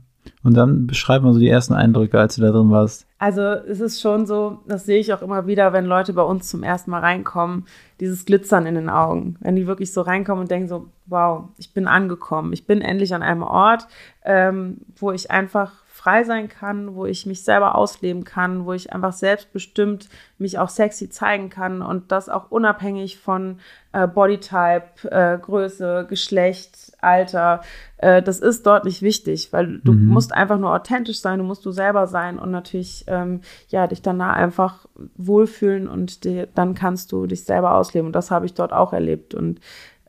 [0.43, 3.05] Und dann beschreib mal so die ersten Eindrücke, als du da drin warst.
[3.19, 6.49] Also es ist schon so, das sehe ich auch immer wieder, wenn Leute bei uns
[6.49, 7.65] zum ersten Mal reinkommen,
[7.99, 9.37] dieses Glitzern in den Augen.
[9.39, 13.13] Wenn die wirklich so reinkommen und denken so, wow, ich bin angekommen, ich bin endlich
[13.15, 13.87] an einem Ort,
[14.23, 18.93] ähm, wo ich einfach frei sein kann, wo ich mich selber ausleben kann, wo ich
[18.93, 23.59] einfach selbstbestimmt mich auch sexy zeigen kann und das auch unabhängig von
[23.93, 27.61] äh, Bodytype, äh, Größe, Geschlecht, Alter.
[27.97, 30.05] Äh, das ist dort nicht wichtig, weil du mhm.
[30.07, 34.01] musst einfach nur authentisch sein, du musst du selber sein und natürlich ähm, ja dich
[34.01, 38.53] danach einfach wohlfühlen und die, dann kannst du dich selber ausleben und das habe ich
[38.53, 39.59] dort auch erlebt und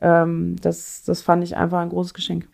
[0.01, 2.47] ähm, das, das fand ich einfach ein großes Geschenk.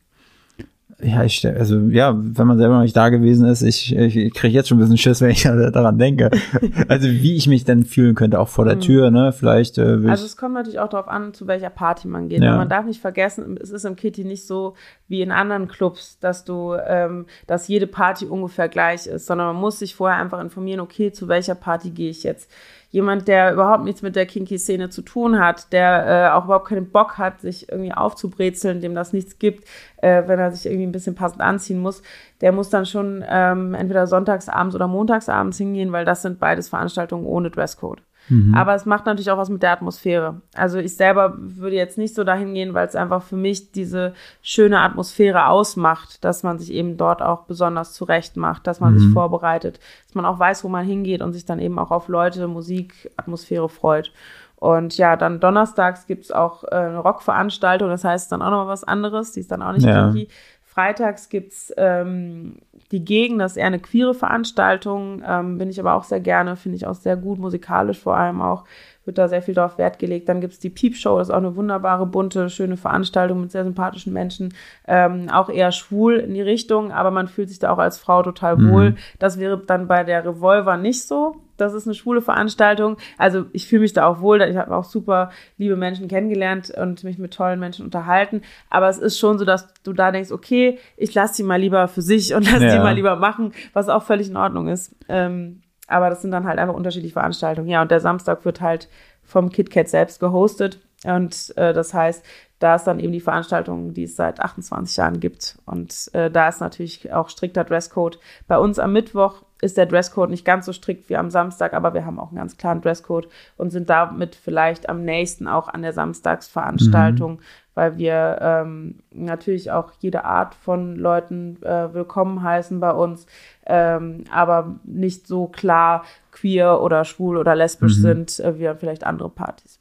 [1.03, 4.53] Ja, ich, also ja, wenn man selber noch nicht da gewesen ist, ich, ich kriege
[4.53, 6.31] jetzt schon ein bisschen Schiss, wenn ich daran denke.
[6.87, 8.81] also wie ich mich denn fühlen könnte, auch vor der mhm.
[8.81, 9.33] Tür, ne?
[9.33, 9.77] Vielleicht.
[9.77, 12.41] Äh, also es kommt natürlich auch darauf an, zu welcher Party man geht.
[12.41, 12.55] Ja.
[12.55, 14.75] Man darf nicht vergessen, es ist im Kitty nicht so
[15.09, 19.57] wie in anderen Clubs, dass du, ähm, dass jede Party ungefähr gleich ist, sondern man
[19.57, 22.49] muss sich vorher einfach informieren, okay, zu welcher Party gehe ich jetzt
[22.95, 26.89] jemand, der überhaupt nichts mit der Kinky-Szene zu tun hat, der äh, auch überhaupt keinen
[26.89, 30.93] Bock hat, sich irgendwie aufzubrezeln, dem das nichts gibt, äh, wenn er sich irgendwie ein
[30.93, 32.01] bisschen passend anziehen muss,
[32.39, 37.25] der muss dann schon ähm, entweder sonntagsabends oder montagsabends hingehen, weil das sind beides Veranstaltungen
[37.25, 38.01] ohne Dresscode.
[38.29, 38.55] Mhm.
[38.55, 40.41] Aber es macht natürlich auch was mit der Atmosphäre.
[40.53, 44.13] Also ich selber würde jetzt nicht so dahin gehen, weil es einfach für mich diese
[44.41, 48.99] schöne Atmosphäre ausmacht, dass man sich eben dort auch besonders zurecht macht, dass man mhm.
[48.99, 52.07] sich vorbereitet, dass man auch weiß, wo man hingeht und sich dann eben auch auf
[52.07, 54.11] Leute, Musik, Atmosphäre freut.
[54.57, 58.83] Und ja, dann donnerstags gibt's auch äh, eine Rockveranstaltung, das heißt dann auch nochmal was
[58.83, 60.09] anderes, die ist dann auch nicht ja.
[60.09, 60.29] kinky.
[60.75, 62.57] Freitags gibt's ähm,
[62.91, 66.57] die Gegend, das ist eher eine queere Veranstaltung, ähm, bin ich aber auch sehr gerne,
[66.57, 68.65] finde ich auch sehr gut, musikalisch vor allem auch,
[69.05, 70.29] wird da sehr viel darauf Wert gelegt.
[70.29, 73.63] Dann gibt's die Peep Show, das ist auch eine wunderbare, bunte, schöne Veranstaltung mit sehr
[73.63, 74.53] sympathischen Menschen,
[74.87, 78.23] ähm, auch eher schwul in die Richtung, aber man fühlt sich da auch als Frau
[78.23, 78.91] total wohl.
[78.91, 78.97] Mhm.
[79.19, 82.97] Das wäre dann bei der Revolver nicht so das ist eine schwule Veranstaltung.
[83.17, 84.41] Also ich fühle mich da auch wohl.
[84.41, 88.41] Ich habe auch super liebe Menschen kennengelernt und mich mit tollen Menschen unterhalten.
[88.69, 91.87] Aber es ist schon so, dass du da denkst, okay, ich lasse sie mal lieber
[91.87, 92.73] für sich und lasse ja.
[92.73, 94.95] die mal lieber machen, was auch völlig in Ordnung ist.
[95.07, 97.67] Ähm, aber das sind dann halt einfach unterschiedliche Veranstaltungen.
[97.67, 98.89] Ja, und der Samstag wird halt
[99.23, 100.79] vom KitKat selbst gehostet.
[101.03, 102.25] Und äh, das heißt,
[102.59, 105.57] da ist dann eben die Veranstaltung, die es seit 28 Jahren gibt.
[105.65, 108.19] Und äh, da ist natürlich auch strikter Dresscode.
[108.47, 111.93] Bei uns am Mittwoch ist der Dresscode nicht ganz so strikt wie am Samstag, aber
[111.93, 115.81] wir haben auch einen ganz klaren Dresscode und sind damit vielleicht am nächsten auch an
[115.81, 117.39] der Samstagsveranstaltung, mhm.
[117.73, 123.27] weil wir ähm, natürlich auch jede Art von Leuten äh, willkommen heißen bei uns,
[123.65, 128.01] ähm, aber nicht so klar queer oder schwul oder lesbisch mhm.
[128.01, 129.79] sind äh, wie vielleicht andere Partys.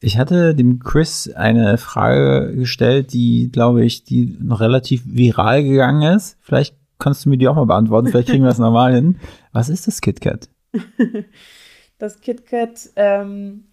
[0.00, 6.14] Ich hatte dem Chris eine Frage gestellt, die, glaube ich, die noch relativ viral gegangen
[6.14, 6.36] ist.
[6.42, 8.08] Vielleicht kannst du mir die auch mal beantworten.
[8.08, 9.16] Vielleicht kriegen wir das normal hin.
[9.52, 10.48] Was ist das KitKat?
[11.98, 13.64] Das KitKat ähm,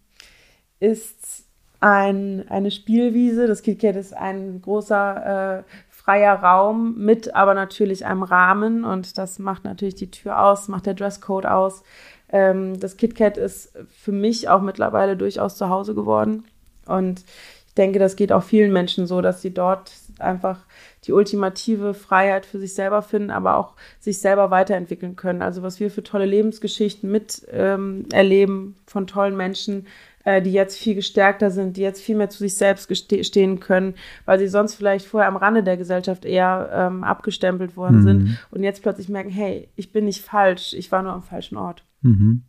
[0.79, 1.45] ist
[1.79, 3.47] ein, eine Spielwiese.
[3.47, 5.63] Das KitKat ist ein großer äh,
[6.03, 10.85] freier Raum mit aber natürlich einem Rahmen und das macht natürlich die Tür aus, macht
[10.85, 11.83] der Dresscode aus.
[12.29, 16.45] Ähm, das KitKat ist für mich auch mittlerweile durchaus zu Hause geworden
[16.85, 17.23] und
[17.71, 20.65] ich denke, das geht auch vielen Menschen so, dass sie dort einfach
[21.05, 25.41] die ultimative Freiheit für sich selber finden, aber auch sich selber weiterentwickeln können.
[25.41, 29.87] Also was wir für tolle Lebensgeschichten mit ähm, von tollen Menschen,
[30.23, 32.91] äh, die jetzt viel gestärkter sind, die jetzt viel mehr zu sich selbst
[33.25, 37.99] stehen können, weil sie sonst vielleicht vorher am Rande der Gesellschaft eher ähm, abgestempelt worden
[37.99, 38.03] mhm.
[38.03, 41.57] sind und jetzt plötzlich merken, hey, ich bin nicht falsch, ich war nur am falschen
[41.57, 41.83] Ort.
[42.01, 42.43] Mhm.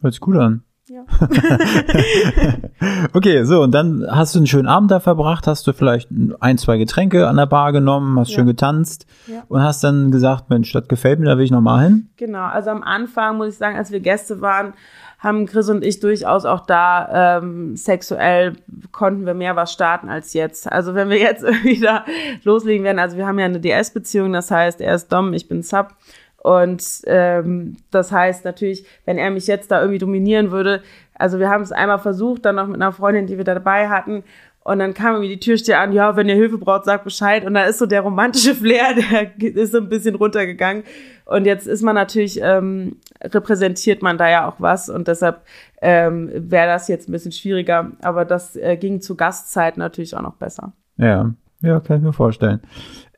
[0.00, 0.64] Hört sich gut an.
[0.90, 1.04] Ja.
[3.14, 6.08] okay, so, und dann hast du einen schönen Abend da verbracht, hast du vielleicht
[6.40, 8.38] ein, zwei Getränke an der Bar genommen, hast ja.
[8.38, 9.44] schön getanzt ja.
[9.46, 12.10] und hast dann gesagt, Mensch, das gefällt mir, da will ich nochmal hin.
[12.16, 14.72] Genau, also am Anfang muss ich sagen, als wir Gäste waren,
[15.20, 18.54] haben Chris und ich durchaus auch da ähm, sexuell
[18.90, 20.70] konnten wir mehr was starten als jetzt.
[20.70, 22.04] Also wenn wir jetzt wieder
[22.42, 25.62] loslegen werden, also wir haben ja eine DS-Beziehung, das heißt, er ist Dom, ich bin
[25.62, 25.94] Sub.
[26.38, 30.82] Und ähm, das heißt natürlich, wenn er mich jetzt da irgendwie dominieren würde,
[31.14, 33.90] also wir haben es einmal versucht, dann noch mit einer Freundin, die wir da dabei
[33.90, 34.24] hatten.
[34.70, 37.44] Und dann kam irgendwie die Türsteher an, ja, wenn ihr Hilfe braucht, sagt Bescheid.
[37.44, 40.84] Und da ist so der romantische Flair, der ist so ein bisschen runtergegangen.
[41.24, 44.88] Und jetzt ist man natürlich, ähm, repräsentiert man da ja auch was.
[44.88, 45.40] Und deshalb
[45.82, 47.90] ähm, wäre das jetzt ein bisschen schwieriger.
[48.00, 50.72] Aber das äh, ging zu Gastzeit natürlich auch noch besser.
[50.98, 52.60] Ja, ja, kann ich mir vorstellen.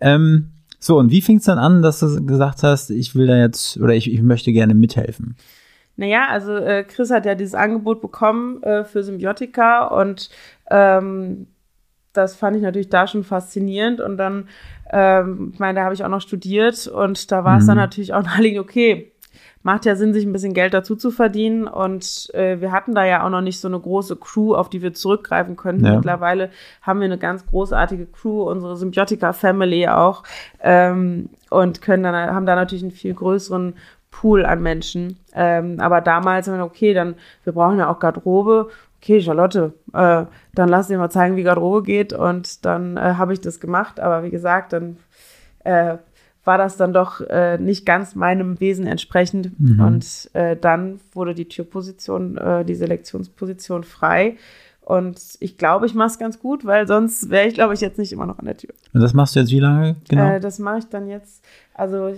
[0.00, 3.36] Ähm, so, und wie fing es dann an, dass du gesagt hast, ich will da
[3.36, 5.36] jetzt oder ich, ich möchte gerne mithelfen?
[5.96, 10.30] Naja, also äh, Chris hat ja dieses Angebot bekommen äh, für Symbiotika und
[10.72, 11.46] ähm,
[12.12, 14.00] das fand ich natürlich da schon faszinierend.
[14.00, 14.48] Und dann,
[14.90, 17.68] ähm, ich meine, da habe ich auch noch studiert und da war es mhm.
[17.68, 19.12] dann natürlich auch naheliegend, okay,
[19.62, 21.66] macht ja Sinn, sich ein bisschen Geld dazu zu verdienen.
[21.66, 24.82] Und äh, wir hatten da ja auch noch nicht so eine große Crew, auf die
[24.82, 25.86] wir zurückgreifen könnten.
[25.86, 25.94] Ja.
[25.94, 26.50] Mittlerweile
[26.82, 30.24] haben wir eine ganz großartige Crew, unsere Symbiotika Family auch,
[30.60, 33.74] ähm, und können dann, haben da natürlich einen viel größeren
[34.10, 35.18] Pool an Menschen.
[35.34, 38.68] Ähm, aber damals haben wir okay, dann, wir brauchen ja auch Garderobe.
[39.02, 42.12] Okay, Charlotte, äh, dann lass dir mal zeigen, wie Garderobe geht.
[42.12, 43.98] Und dann äh, habe ich das gemacht.
[43.98, 44.96] Aber wie gesagt, dann
[45.64, 45.96] äh,
[46.44, 49.58] war das dann doch äh, nicht ganz meinem Wesen entsprechend.
[49.58, 49.80] Mhm.
[49.80, 54.36] Und äh, dann wurde die Türposition, äh, die Selektionsposition frei.
[54.84, 57.98] Und ich glaube, ich mache es ganz gut, weil sonst wäre ich, glaube ich, jetzt
[57.98, 58.70] nicht immer noch an der Tür.
[58.92, 60.38] Und das machst du jetzt wie lange genau?
[60.38, 62.14] Das mache ich dann jetzt, also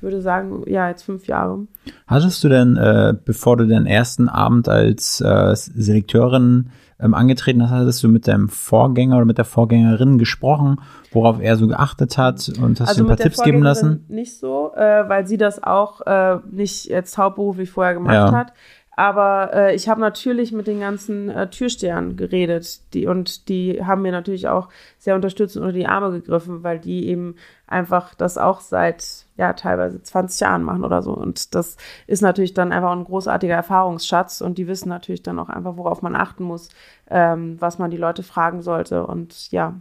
[0.00, 1.66] ich würde sagen, ja, jetzt fünf Jahre.
[2.06, 7.70] Hattest du denn, äh, bevor du den ersten Abend als äh, Selekteurin ähm, angetreten hast,
[7.70, 10.80] hattest du mit deinem Vorgänger oder mit der Vorgängerin gesprochen,
[11.12, 14.06] worauf er so geachtet hat und hast also du ein paar Tipps geben lassen?
[14.08, 18.32] Nicht so, äh, weil sie das auch äh, nicht jetzt hauptberuflich vorher gemacht ja.
[18.32, 18.54] hat.
[19.00, 24.02] Aber äh, ich habe natürlich mit den ganzen äh, Türstehern geredet, die und die haben
[24.02, 27.36] mir natürlich auch sehr unterstützend unter die Arme gegriffen, weil die eben
[27.66, 31.14] einfach das auch seit ja teilweise 20 Jahren machen oder so.
[31.14, 35.48] Und das ist natürlich dann einfach ein großartiger Erfahrungsschatz und die wissen natürlich dann auch
[35.48, 36.68] einfach, worauf man achten muss,
[37.08, 39.80] ähm, was man die Leute fragen sollte und ja.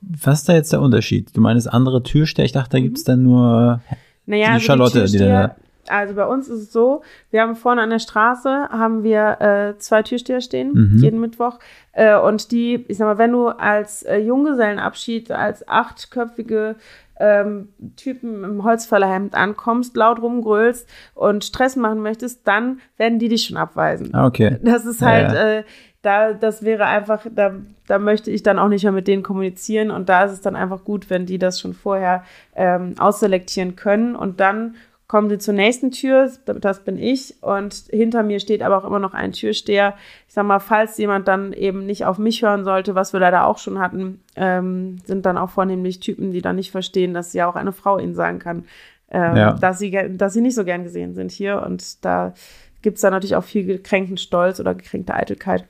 [0.00, 1.36] Was ist da jetzt der Unterschied?
[1.36, 2.46] Du meinst andere Türsteher?
[2.46, 3.82] Ich dachte, da gibt es dann nur
[4.24, 5.54] naja, die also Charlotte, die, die da
[5.90, 9.78] also bei uns ist es so, wir haben vorne an der Straße haben wir äh,
[9.78, 10.98] zwei Türsteher stehen, mhm.
[10.98, 11.58] jeden Mittwoch.
[11.92, 16.76] Äh, und die, ich sag mal, wenn du als äh, Junggesellenabschied, als achtköpfige
[17.20, 23.46] ähm, Typen im Holzfällerhemd ankommst, laut rumgrölst und Stress machen möchtest, dann werden die dich
[23.46, 24.14] schon abweisen.
[24.14, 24.58] Ah, okay.
[24.62, 25.58] Das ist halt, ja, ja.
[25.58, 25.64] Äh,
[26.02, 27.54] da, das wäre einfach, da,
[27.88, 30.54] da möchte ich dann auch nicht mehr mit denen kommunizieren und da ist es dann
[30.54, 32.22] einfach gut, wenn die das schon vorher
[32.54, 34.76] ähm, ausselektieren können und dann
[35.08, 38.98] kommen sie zur nächsten Tür, das bin ich, und hinter mir steht aber auch immer
[38.98, 39.94] noch ein Türsteher.
[40.28, 43.46] Ich sag mal, falls jemand dann eben nicht auf mich hören sollte, was wir leider
[43.46, 47.48] auch schon hatten, ähm, sind dann auch vornehmlich Typen, die dann nicht verstehen, dass ja
[47.48, 48.66] auch eine Frau ihnen sagen kann,
[49.10, 49.52] ähm, ja.
[49.54, 51.62] dass, sie, dass sie nicht so gern gesehen sind hier.
[51.62, 52.34] Und da
[52.82, 55.64] gibt's dann natürlich auch viel gekränkten Stolz oder gekränkte Eitelkeit.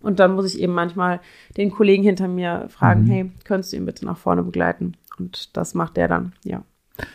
[0.00, 1.20] Und dann muss ich eben manchmal
[1.56, 3.10] den Kollegen hinter mir fragen, mhm.
[3.10, 4.94] hey, könntest du ihn bitte nach vorne begleiten?
[5.18, 6.62] Und das macht der dann, ja.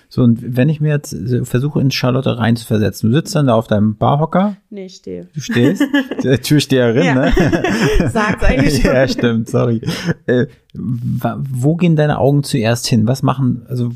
[0.09, 3.67] So, und wenn ich mir jetzt versuche, in Charlotte reinzuversetzen, du sitzt dann da auf
[3.67, 4.57] deinem Barhocker?
[4.69, 5.27] Nee, ich stehe.
[5.33, 5.83] Du stehst?
[6.23, 7.15] Der Türsteherin, ja.
[7.15, 7.33] ne?
[8.11, 8.93] Sagt's eigentlich schon.
[8.93, 9.81] Ja, stimmt, sorry.
[10.25, 13.07] Äh, wo gehen deine Augen zuerst hin?
[13.07, 13.91] Was machen, also,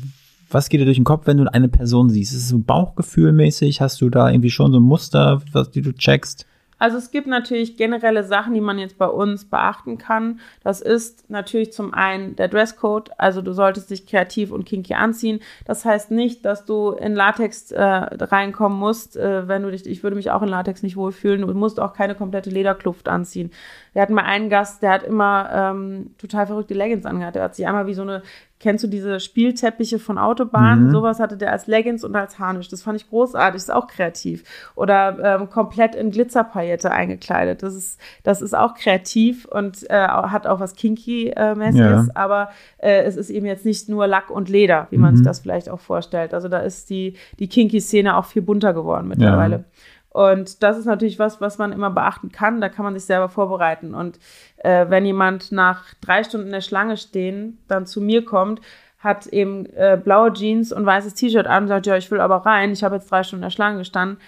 [0.50, 2.32] was geht dir durch den Kopf, wenn du eine Person siehst?
[2.32, 3.80] Ist es so Bauchgefühlmäßig?
[3.80, 6.46] Hast du da irgendwie schon so ein Muster, was die du checkst?
[6.78, 10.40] Also es gibt natürlich generelle Sachen, die man jetzt bei uns beachten kann.
[10.62, 15.40] Das ist natürlich zum einen der Dresscode, also du solltest dich kreativ und kinky anziehen.
[15.64, 20.02] Das heißt nicht, dass du in Latex äh, reinkommen musst, äh, wenn du dich, ich
[20.02, 21.42] würde mich auch in Latex nicht wohlfühlen.
[21.42, 23.50] Du musst auch keine komplette Lederkluft anziehen.
[23.92, 27.34] Wir hatten mal einen Gast, der hat immer ähm, total verrückte Leggings angehabt.
[27.34, 28.22] Der hat sich einmal wie so eine
[28.60, 30.86] Kennst du diese Spielteppiche von Autobahnen?
[30.86, 30.90] Mhm.
[30.90, 32.68] Sowas hatte der als Leggings und als Harnisch.
[32.68, 33.54] Das fand ich großartig.
[33.54, 34.42] Das ist auch kreativ.
[34.74, 37.62] Oder ähm, komplett in Glitzerpaillette eingekleidet.
[37.62, 42.06] Das ist, das ist auch kreativ und äh, hat auch was Kinky-mäßiges.
[42.06, 42.12] Ja.
[42.14, 45.18] Aber äh, es ist eben jetzt nicht nur Lack und Leder, wie man mhm.
[45.18, 46.34] sich das vielleicht auch vorstellt.
[46.34, 49.56] Also da ist die, die Kinky-Szene auch viel bunter geworden mittlerweile.
[49.56, 49.64] Ja.
[50.10, 52.60] Und das ist natürlich was, was man immer beachten kann.
[52.60, 53.94] Da kann man sich selber vorbereiten.
[53.94, 54.18] Und
[54.58, 58.60] äh, wenn jemand nach drei Stunden in der Schlange stehen, dann zu mir kommt,
[58.98, 62.38] hat eben äh, blaue Jeans und weißes T-Shirt an und sagt, ja, ich will aber
[62.38, 64.18] rein, ich habe jetzt drei Stunden in der Schlange gestanden,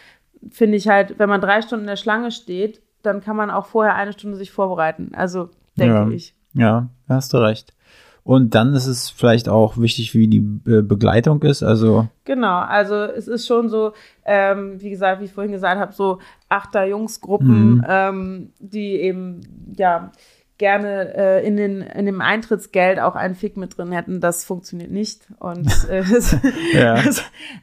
[0.51, 3.66] finde ich halt, wenn man drei Stunden in der Schlange steht, dann kann man auch
[3.66, 5.12] vorher eine Stunde sich vorbereiten.
[5.14, 6.09] Also denke ja.
[6.09, 6.35] ich.
[6.53, 7.75] Ja, hast du recht.
[8.22, 11.62] Und dann ist es vielleicht auch wichtig, wie die Be Begleitung ist.
[11.62, 13.92] Also Genau, also es ist schon so,
[14.24, 17.85] ähm, wie gesagt, wie ich vorhin gesagt habe, so Achter-Jungsgruppen, Mhm.
[17.88, 19.40] ähm, die eben,
[19.76, 20.12] ja,
[20.61, 24.20] gerne äh, in, den, in dem Eintrittsgeld auch einen Fick mit drin hätten.
[24.20, 25.23] Das funktioniert nicht.
[25.38, 26.05] Und, äh,
[26.75, 27.03] Ja.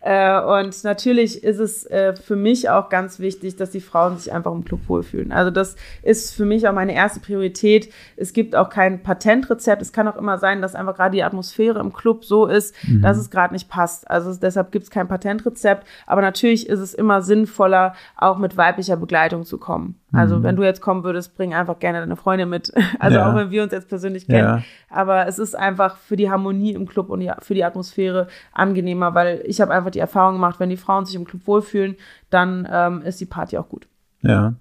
[0.01, 4.33] äh, und natürlich ist es äh, für mich auch ganz wichtig, dass die Frauen sich
[4.33, 5.31] einfach im Club wohlfühlen.
[5.31, 7.93] Also das ist für mich auch meine erste Priorität.
[8.15, 9.81] Es gibt auch kein Patentrezept.
[9.83, 13.17] Es kann auch immer sein, dass einfach gerade die Atmosphäre im Club so ist, dass
[13.17, 14.09] es gerade nicht passt.
[14.09, 15.85] Also deshalb gibt es kein Patentrezept.
[16.07, 19.99] Aber natürlich ist es immer sinnvoller, auch mit weiblicher Begleitung zu kommen.
[20.13, 22.71] Also wenn du jetzt kommen würdest, bring einfach gerne deine Freundin mit.
[22.99, 23.29] Also Ja.
[23.31, 24.37] auch wenn wir uns jetzt persönlich kennen.
[24.39, 24.63] Ja.
[24.89, 29.13] Aber es ist einfach für die Harmonie im Club und die, für die Atmosphäre angenehmer,
[29.13, 31.95] weil ich habe einfach die Erfahrung gemacht, wenn die Frauen sich im Club wohlfühlen,
[32.29, 33.87] dann ähm, ist die Party auch gut.
[34.21, 34.55] Ja.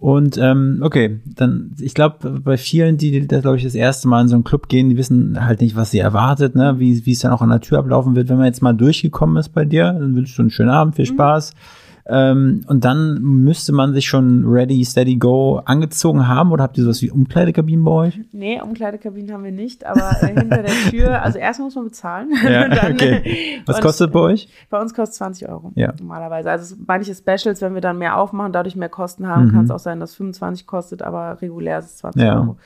[0.00, 4.22] Und ähm, okay, dann, ich glaube, bei vielen, die das, glaube ich, das erste Mal
[4.22, 6.76] in so einen Club gehen, die wissen halt nicht, was sie erwartet, ne?
[6.78, 8.28] wie, wie es dann auch an der Tür ablaufen wird.
[8.28, 11.06] Wenn man jetzt mal durchgekommen ist bei dir, dann wünschst du einen schönen Abend, viel
[11.06, 11.52] Spaß.
[12.10, 16.84] Ähm, und dann müsste man sich schon ready, steady, go angezogen haben oder habt ihr
[16.84, 18.20] sowas wie Umkleidekabinen bei euch?
[18.32, 22.30] Nee, Umkleidekabinen haben wir nicht, aber äh, hinter der Tür, also erstmal muss man bezahlen.
[22.44, 23.60] Ja, dann, okay.
[23.66, 24.48] Was kostet bei euch?
[24.70, 25.92] Bei uns kostet 20 Euro Ja.
[25.98, 26.50] normalerweise.
[26.50, 29.78] Also manche Specials, wenn wir dann mehr aufmachen, dadurch mehr Kosten haben, kann es auch
[29.78, 32.26] sein, dass 25 kostet, aber regulär ist es 20 Mhm.
[32.26, 32.40] Ja.
[32.40, 32.56] Euro.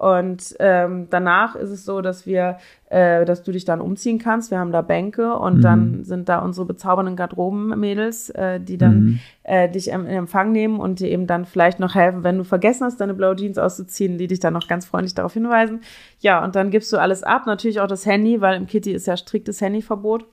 [0.00, 2.56] Und ähm, danach ist es so, dass wir,
[2.88, 4.50] äh, dass du dich dann umziehen kannst.
[4.50, 5.60] Wir haben da Bänke und Mhm.
[5.60, 9.18] dann sind da unsere bezaubernden Garderobenmädels, äh, die dann Mhm.
[9.42, 12.84] äh, dich in Empfang nehmen und dir eben dann vielleicht noch helfen, wenn du vergessen
[12.86, 15.80] hast, deine blaue Jeans auszuziehen, die dich dann noch ganz freundlich darauf hinweisen.
[16.20, 19.06] Ja, und dann gibst du alles ab, natürlich auch das Handy, weil im Kitty ist
[19.06, 20.24] ja striktes Handyverbot.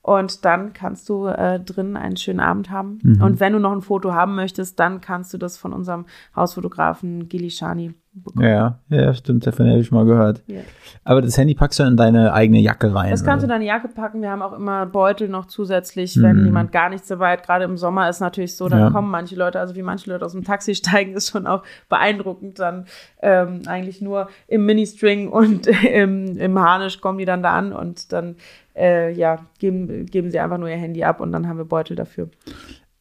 [0.00, 3.00] Und dann kannst du äh, drin einen schönen Abend haben.
[3.02, 3.20] Mhm.
[3.20, 7.28] Und wenn du noch ein Foto haben möchtest, dann kannst du das von unserem Hausfotografen
[7.28, 8.46] Gili Shani bekommen.
[8.46, 10.42] Ja, ja, stimmt, davon habe ich mal gehört.
[10.46, 10.60] Ja.
[11.04, 13.10] Aber das Handy packst du in deine eigene Jacke rein.
[13.10, 14.20] Das kannst du in deine Jacke packen.
[14.22, 16.44] Wir haben auch immer Beutel noch zusätzlich, wenn Mhm.
[16.46, 17.44] jemand gar nichts dabei hat.
[17.46, 18.90] Gerade im Sommer ist natürlich so, dann Ja.
[18.90, 22.58] kommen manche Leute, also wie manche Leute aus dem Taxi steigen, ist schon auch beeindruckend.
[22.58, 22.84] Dann
[23.22, 28.12] ähm, eigentlich nur im Ministring und im, im Harnisch kommen die dann da an und
[28.12, 28.36] dann
[28.76, 31.96] äh, ja, geben, geben sie einfach nur ihr Handy ab und dann haben wir Beutel
[31.96, 32.28] dafür.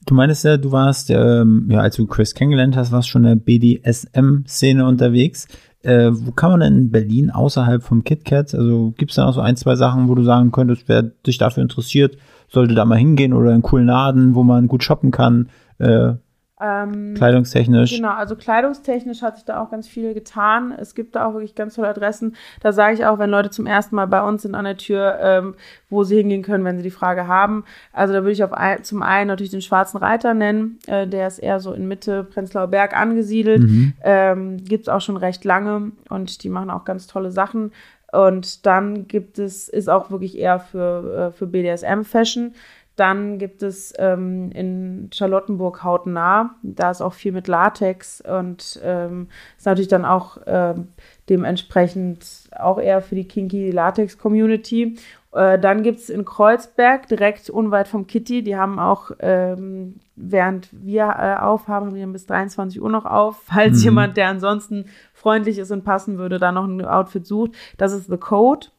[0.08, 3.38] Du meinst ja, du warst, ähm, ja, als du Chris kennengelernt hast, warst schon in
[3.38, 5.50] der BDSM-Szene unterwegs.
[5.84, 9.34] Äh, wo kann man denn in Berlin außerhalb vom KitKat, also gibt es da noch
[9.34, 12.18] so ein, zwei Sachen, wo du sagen könntest, wer dich dafür interessiert,
[12.48, 16.14] sollte da mal hingehen oder in coolen Laden, wo man gut shoppen kann, äh,
[16.60, 17.96] Ähm, kleidungstechnisch.
[17.96, 20.74] Genau, also kleidungstechnisch hat sich da auch ganz viel getan.
[20.76, 22.36] Es gibt da auch wirklich ganz tolle Adressen.
[22.62, 25.20] Da sage ich auch, wenn Leute zum ersten Mal bei uns sind an der Tür,
[25.22, 25.56] ähm,
[25.90, 27.64] wo sie hingehen können, wenn sie die Frage haben.
[27.94, 30.80] Also da würde ich auf ein, zum einen natürlich den Schwarzen Reiter nennen.
[30.88, 33.62] Äh, der ist eher so in Mitte Prenzlauer Berg angesiedelt.
[34.04, 37.72] Ähm, Gibt es auch schon recht lange und die machen auch ganz tolle Sachen.
[38.12, 42.54] Und dann gibt es, ist auch wirklich eher für, äh, für BDSM-Fashion.
[42.98, 49.28] Dann gibt es ähm, in Charlottenburg hautnah, da ist auch viel mit Latex und ähm,
[49.56, 50.90] ist natürlich dann auch ähm,
[51.30, 54.98] dementsprechend auch eher für die kinky Latex-Community.
[55.32, 60.70] Äh, dann gibt es in Kreuzberg, direkt unweit vom Kitty, die haben auch, ähm, während
[60.72, 63.42] wir äh, aufhaben, haben die bis 23 Uhr noch auf.
[63.46, 67.94] Falls jemand, der ansonsten freundlich ist und passen würde, da noch ein Outfit sucht, das
[67.94, 68.70] ist The Code.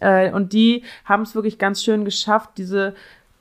[0.00, 2.94] Äh, und die haben es wirklich ganz schön geschafft, diese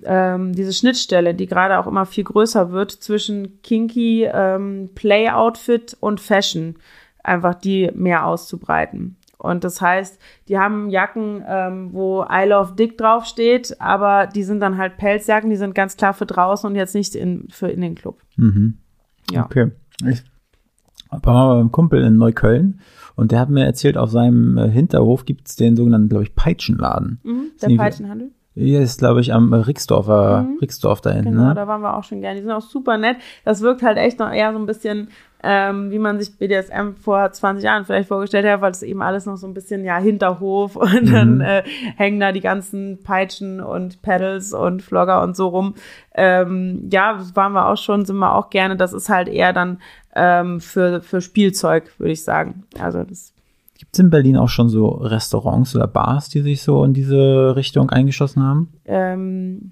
[0.05, 6.19] ähm, diese Schnittstelle, die gerade auch immer viel größer wird, zwischen Kinky, ähm, Play-Outfit und
[6.19, 6.75] Fashion,
[7.23, 9.17] einfach die mehr auszubreiten.
[9.37, 14.59] Und das heißt, die haben Jacken, ähm, wo I Love Dick draufsteht, aber die sind
[14.59, 17.81] dann halt Pelzjacken, die sind ganz klar für draußen und jetzt nicht in, für in
[17.81, 18.21] den Club.
[18.37, 18.79] Mhm.
[19.31, 19.45] Ja.
[19.45, 19.71] Okay.
[20.07, 20.23] Ich
[21.11, 22.79] war mal beim Kumpel in Neukölln
[23.15, 26.35] und der hat mir erzählt, auf seinem äh, Hinterhof gibt es den sogenannten, glaube ich,
[26.35, 27.19] Peitschenladen.
[27.23, 28.31] Mhm, der Peitschenhandel.
[28.55, 30.57] Hier ist, glaube ich, am Rixdorfer, Mhm.
[30.61, 31.31] Rixdorf da hinten.
[31.31, 31.55] Genau, ne?
[31.55, 32.37] da waren wir auch schon gerne.
[32.37, 33.17] Die sind auch super nett.
[33.43, 35.09] Das wirkt halt echt noch eher so ein bisschen,
[35.43, 39.25] ähm, wie man sich BDSM vor 20 Jahren vielleicht vorgestellt hat, weil es eben alles
[39.25, 41.63] noch so ein bisschen, ja, Hinterhof und dann äh,
[41.97, 45.75] hängen da die ganzen Peitschen und Pedals und Flogger und so rum.
[46.13, 48.77] Ähm, ja, das waren wir auch schon, sind wir auch gerne.
[48.77, 49.79] Das ist halt eher dann
[50.15, 52.63] ähm, für, für Spielzeug, würde ich sagen.
[52.79, 53.34] Also das
[53.95, 57.89] Es in Berlin auch schon so Restaurants oder Bars, die sich so in diese Richtung
[57.89, 58.73] eingeschossen haben?
[58.83, 59.71] Ähm,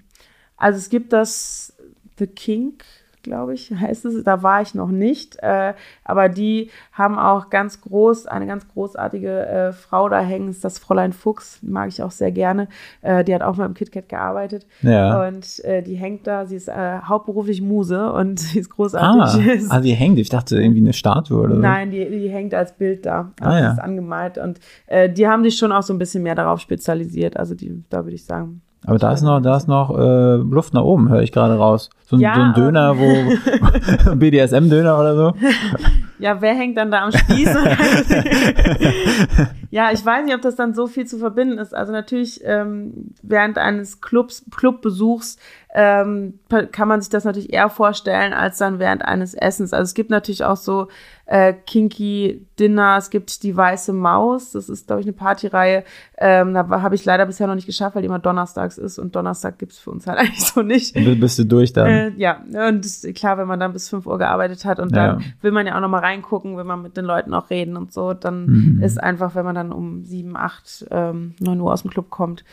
[0.56, 1.76] also es gibt das
[2.16, 2.84] The Kink,
[3.24, 4.22] glaube ich, heißt es.
[4.22, 5.36] Da war ich noch nicht.
[5.42, 10.64] Äh, aber die haben auch ganz groß, eine ganz großartige äh, Frau da hängen, ist
[10.64, 12.68] das Fräulein Fuchs, mag ich auch sehr gerne.
[13.02, 14.66] Äh, die hat auch mal im KitKat gearbeitet.
[14.82, 15.26] Ja.
[15.26, 19.66] Und äh, die hängt da, sie ist äh, hauptberuflich Muse und sie ist großartig.
[19.66, 21.60] Ah, ah, die hängt, ich dachte irgendwie eine Statue oder so.
[21.60, 23.32] Nein, die, die hängt als Bild da.
[23.40, 23.72] Also Ah, ja.
[23.72, 24.38] ist angemalt.
[24.38, 27.36] Und äh, die haben sich schon auch so ein bisschen mehr darauf spezialisiert.
[27.36, 28.60] Also die, da würde ich sagen.
[28.86, 31.88] Aber da ist noch, da ist noch äh, Luft nach oben, höre ich gerade raus.
[32.06, 35.32] So, ein- Ja, so ein Döner, wo BDSM-Döner oder so.
[36.20, 37.48] Ja, wer hängt dann da am Spieß?
[39.70, 41.74] ja, ich weiß nicht, ob das dann so viel zu verbinden ist.
[41.74, 45.38] Also natürlich ähm, während eines Clubs, Clubbesuchs
[45.74, 46.38] ähm,
[46.70, 49.72] kann man sich das natürlich eher vorstellen als dann während eines Essens.
[49.72, 50.86] Also es gibt natürlich auch so
[51.26, 52.96] äh, kinky Dinner.
[52.98, 54.52] Es gibt die Weiße Maus.
[54.52, 55.84] Das ist, glaube ich, eine Partyreihe.
[56.18, 59.16] Ähm, da habe ich leider bisher noch nicht geschafft, weil die immer donnerstags ist und
[59.16, 60.94] Donnerstag gibt's für uns halt eigentlich so nicht.
[60.94, 61.86] Bist du durch dann?
[61.88, 65.26] Äh, ja, und klar, wenn man dann bis 5 Uhr gearbeitet hat und dann Ja.
[65.40, 68.12] will man ja auch nochmal reingucken, will man mit den Leuten auch reden und so,
[68.14, 68.82] dann Mhm.
[68.82, 72.44] ist einfach, wenn man dann um 7, 8, ähm, 9 Uhr aus dem Club kommt,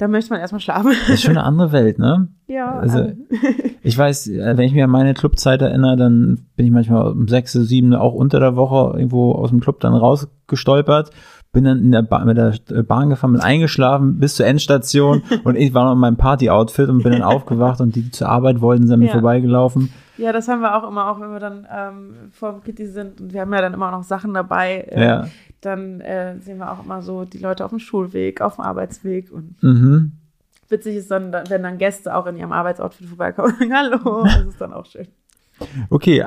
[0.00, 0.92] dann möchte man erstmal schlafen.
[1.06, 2.28] Das ist schon eine andere Welt, ne?
[2.46, 3.26] ja, Also, ähm,
[3.82, 7.28] ich weiß, äh, wenn ich mir an meine Clubzeit erinnere, dann bin ich manchmal um
[7.28, 11.10] sechs, sieben auch unter der Woche irgendwo aus dem Club dann rausgestolpert,
[11.52, 15.22] bin dann in der ba mit der äh, Bahn gefahren, bin eingeschlafen bis zur Endstation
[15.44, 18.28] und ich war noch in meinem Party-Outfit und bin dann aufgewacht und die, die zur
[18.28, 19.12] Arbeit wollten, sind an mir Ja.
[19.12, 19.90] vorbeigelaufen.
[20.20, 23.20] Ja, das haben wir auch immer, auch wenn wir dann ähm, vor dem Kitty sind
[23.20, 25.28] und wir haben ja dann immer noch Sachen dabei, äh, Ja.
[25.60, 29.30] dann äh, sehen wir auch immer so die Leute auf dem Schulweg, auf dem Arbeitsweg
[29.32, 30.12] und Mhm.
[30.68, 34.46] witzig ist dann, wenn dann Gäste auch in ihrem Arbeitsoutfit vorbeikommen und sagen, hallo, das
[34.46, 35.08] ist dann auch schön.
[35.90, 36.24] Okay,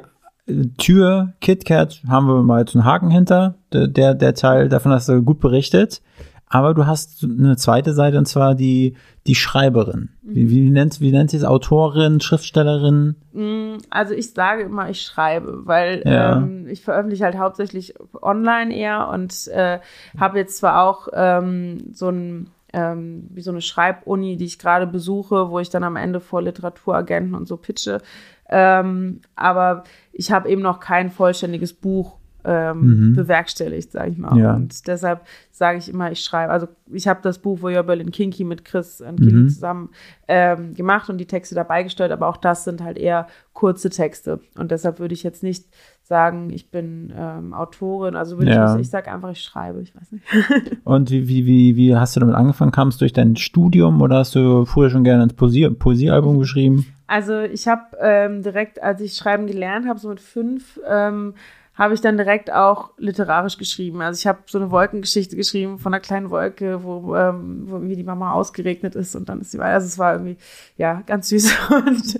[0.77, 3.55] Tür, KitKat, haben wir mal jetzt einen Haken hinter.
[3.71, 6.01] Der, der Teil, davon hast du gut berichtet.
[6.47, 10.09] Aber du hast eine zweite Seite, und zwar die, die Schreiberin.
[10.21, 11.43] Wie, wie, nennt, wie nennt sie es?
[11.43, 13.15] Autorin, Schriftstellerin?
[13.33, 16.37] Mm, Also ich sage immer, ich schreibe, weil Ja.
[16.37, 19.79] ähm, ich veröffentliche halt hauptsächlich online eher und äh,
[20.19, 24.87] habe jetzt zwar auch ähm, so ein ähm, wie so eine Schreibuni, die ich gerade
[24.87, 28.01] besuche, wo ich dann am Ende vor Literaturagenten und so pitche.
[28.49, 33.15] Ähm, aber ich habe eben noch kein vollständiges Buch ähm, Mhm.
[33.15, 34.37] bewerkstelligt, sage ich mal.
[34.37, 34.55] Ja.
[34.55, 35.21] Und deshalb
[35.51, 36.51] sage ich immer, ich schreibe.
[36.51, 39.49] Also ich habe das Buch Voyeur Berlin Kinky mit Chris und Kili Mhm.
[39.49, 39.89] zusammen
[40.27, 44.39] ähm, gemacht und die Texte dabei gestellt, aber auch das sind halt eher kurze Texte.
[44.57, 45.65] Und deshalb würde ich jetzt nicht
[46.01, 48.15] sagen, ich bin ähm, Autorin.
[48.15, 48.75] Also würde Ja.
[48.75, 50.25] ich, ich sage einfach, ich schreibe, ich weiß nicht.
[50.83, 52.71] Und wie, wie, wie, wie hast du damit angefangen?
[52.71, 56.85] Kamst du durch dein Studium oder hast du früher schon gerne ein Poesie, Poesiealbum geschrieben?
[57.07, 61.35] Also ich habe ähm, direkt, als ich schreiben gelernt habe, so mit fünf, ähm,
[61.75, 64.01] habe ich dann direkt auch literarisch geschrieben.
[64.01, 67.95] Also ich habe so eine Wolkengeschichte geschrieben von einer kleinen Wolke, wo, ähm, wo irgendwie
[67.95, 69.73] die Mama ausgeregnet ist und dann ist sie weiter.
[69.73, 70.37] Also es war irgendwie,
[70.77, 71.53] ja, ganz süß.
[71.69, 72.17] Und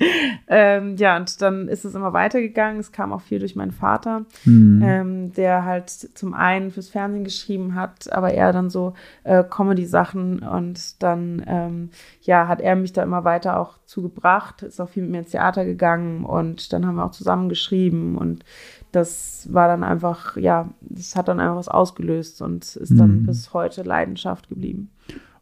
[0.48, 2.80] ähm, ja, und dann ist es immer weitergegangen.
[2.80, 4.82] Es kam auch viel durch meinen Vater, Hm.
[4.84, 8.94] ähm, der halt zum einen fürs Fernsehen geschrieben hat, aber eher dann so
[9.24, 11.90] äh, Comedy-Sachen und dann, ähm,
[12.22, 15.32] ja, hat er mich da immer weiter auch zugebracht, ist auch viel mit mir ins
[15.32, 18.44] Theater gegangen und dann haben wir auch zusammen geschrieben und
[18.94, 23.26] das war dann einfach, ja, das hat dann einfach was ausgelöst und ist dann Mhm.
[23.26, 24.90] bis heute Leidenschaft geblieben.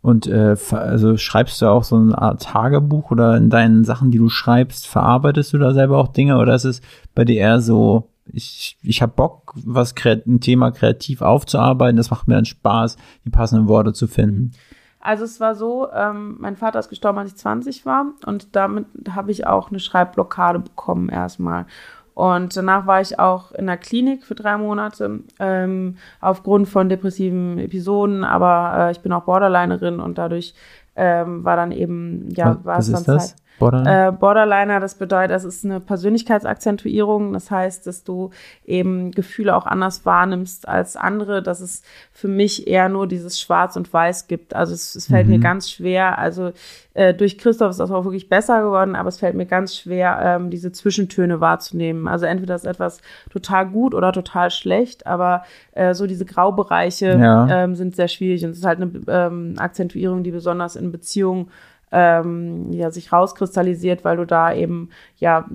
[0.02, 4.18] Und äh, also schreibst du auch so eine Art Tagebuch oder in deinen Sachen, die
[4.18, 6.82] du schreibst, verarbeitest du da selber auch Dinge oder ist es
[7.14, 12.28] bei dir eher so, ich, ich habe Bock, was ein Thema kreativ aufzuarbeiten, das macht
[12.28, 14.54] mir dann Spaß, die passenden Worte zu finden.
[15.02, 18.86] Also es war so, ähm, mein Vater ist gestorben, als ich 20 war und damit
[19.10, 21.66] habe ich auch eine Schreibblockade bekommen erstmal.
[22.14, 27.58] Und danach war ich auch in der Klinik für drei Monate ähm, aufgrund von depressiven
[27.58, 30.54] Episoden, aber äh, ich bin auch Borderlinerin und dadurch
[30.96, 33.30] ähm, war dann eben, ja, war es ist dann das?
[33.30, 33.42] Zeit.
[33.62, 34.08] Borderline?
[34.08, 37.34] Äh, Borderliner, das bedeutet, das ist eine Persönlichkeitsakzentuierung.
[37.34, 38.32] Das heißt, dass du
[38.66, 43.76] eben Gefühle auch anders wahrnimmst als andere, dass es für mich eher nur dieses Schwarz
[43.76, 44.56] und Weiß gibt.
[44.56, 46.18] Also es, es fällt mir ganz schwer.
[46.18, 46.52] Also
[46.94, 50.20] äh, durch Christoph ist das auch wirklich besser geworden, aber es fällt mir ganz schwer,
[50.22, 52.08] ähm, diese Zwischentöne wahrzunehmen.
[52.08, 53.00] Also entweder ist etwas
[53.32, 57.64] total gut oder total schlecht, aber äh, so diese Graubereiche Ja.
[57.64, 58.44] ähm, sind sehr schwierig.
[58.44, 61.50] Und es ist halt eine ähm, Akzentuierung, die besonders in Beziehungen
[61.92, 65.46] ähm, ja, sich rauskristallisiert, weil du da eben ja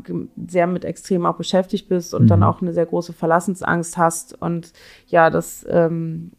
[0.47, 4.41] sehr mit Extrem auch beschäftigt bist und dann auch eine sehr große Verlassensangst hast.
[4.41, 4.73] Und
[5.07, 6.33] ja, das, ähm,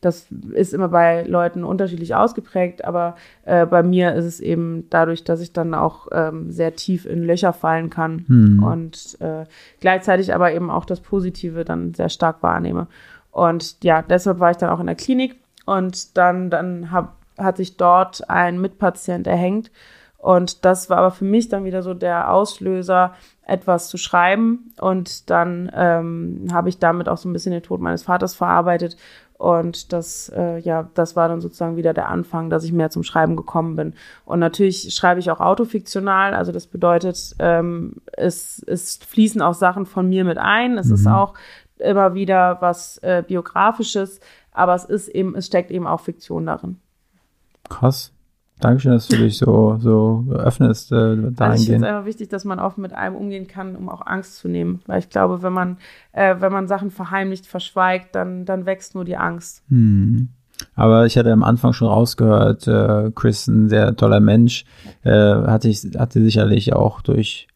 [0.00, 5.24] das ist immer bei Leuten unterschiedlich ausgeprägt, aber äh, bei mir ist es eben dadurch,
[5.24, 8.62] dass ich dann auch ähm, sehr tief in Löcher fallen kann Hm.
[8.62, 9.44] und äh,
[9.80, 12.86] gleichzeitig aber eben auch das Positive dann sehr stark wahrnehme.
[13.30, 17.56] Und ja, deshalb war ich dann auch in der Klinik und dann, dann hab, hat
[17.56, 19.70] sich dort ein Mitpatient erhängt
[20.18, 23.14] Und das war aber für mich dann wieder so der Auslöser,
[23.44, 24.72] etwas zu schreiben.
[24.80, 28.96] Und dann ähm, habe ich damit auch so ein bisschen den Tod meines Vaters verarbeitet.
[29.38, 33.02] Und das, äh, ja, das war dann sozusagen wieder der Anfang, dass ich mehr zum
[33.02, 33.94] Schreiben gekommen bin.
[34.24, 36.34] Und natürlich schreibe ich auch autofiktional.
[36.34, 40.78] Also das bedeutet, ähm, es, es fließen auch Sachen von mir mit ein.
[40.78, 40.94] Es mhm.
[40.94, 41.34] ist auch
[41.78, 44.20] immer wieder was äh, biografisches,
[44.52, 46.80] aber es ist eben, es steckt eben auch Fiktion darin.
[47.68, 48.12] Krass.
[48.58, 50.90] Dankeschön, dass du dich so, so öffnest.
[50.90, 53.90] Äh, also ich finde es einfach wichtig, dass man offen mit einem umgehen kann, um
[53.90, 54.80] auch Angst zu nehmen.
[54.86, 55.76] Weil ich glaube, wenn man,
[56.12, 59.62] äh, wenn man Sachen verheimlicht, verschweigt, dann, dann wächst nur die Angst.
[59.68, 60.28] Hm.
[60.74, 64.64] Aber ich hatte am Anfang schon rausgehört, äh, Chris, ein sehr toller Mensch,
[65.02, 67.48] äh, hatte, ich, hatte sicherlich auch durch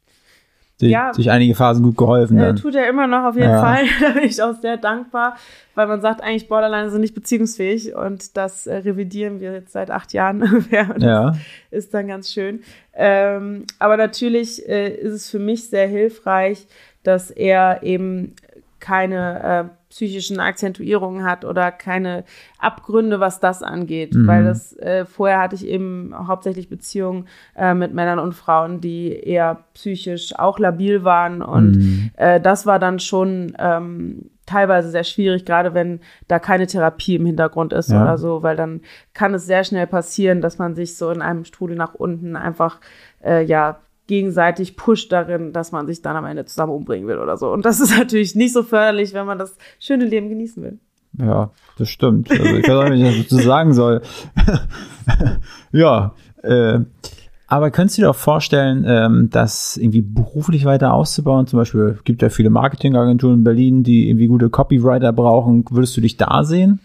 [0.80, 2.38] durch, ja, durch einige Phasen gut geholfen.
[2.38, 3.60] Äh, tut er immer noch auf jeden ja.
[3.60, 3.84] Fall.
[4.00, 5.36] da bin ich auch sehr dankbar,
[5.74, 9.90] weil man sagt eigentlich, Borderline sind nicht beziehungsfähig und das äh, revidieren wir jetzt seit
[9.90, 10.94] acht Jahren ungefähr.
[10.98, 11.34] Ja.
[11.70, 12.62] ist dann ganz schön.
[12.94, 16.66] Ähm, aber natürlich äh, ist es für mich sehr hilfreich,
[17.02, 18.34] dass er eben
[18.78, 22.24] keine äh, psychischen Akzentuierungen hat oder keine
[22.58, 24.14] Abgründe, was das angeht.
[24.14, 24.26] Mhm.
[24.26, 27.26] Weil das äh, vorher hatte ich eben hauptsächlich Beziehungen
[27.56, 31.42] äh, mit Männern und Frauen, die eher psychisch auch labil waren.
[31.42, 32.10] Und mhm.
[32.16, 37.26] äh, das war dann schon ähm, teilweise sehr schwierig, gerade wenn da keine Therapie im
[37.26, 38.02] Hintergrund ist ja.
[38.02, 38.80] oder so, weil dann
[39.12, 42.80] kann es sehr schnell passieren, dass man sich so in einem Strudel nach unten einfach
[43.24, 43.80] äh, ja
[44.10, 47.50] gegenseitig pusht darin, dass man sich dann am Ende zusammen umbringen will oder so.
[47.52, 50.78] Und das ist natürlich nicht so förderlich, wenn man das schöne Leben genießen will.
[51.16, 52.30] Ja, das stimmt.
[52.30, 54.02] Also ich weiß auch nicht, was ich dazu sagen soll.
[55.72, 56.80] ja, äh,
[57.46, 61.46] aber könntest du dir auch vorstellen, ähm, das irgendwie beruflich weiter auszubauen?
[61.46, 65.64] Zum Beispiel gibt ja viele Marketingagenturen in Berlin, die irgendwie gute Copywriter brauchen.
[65.70, 66.80] Würdest du dich da sehen?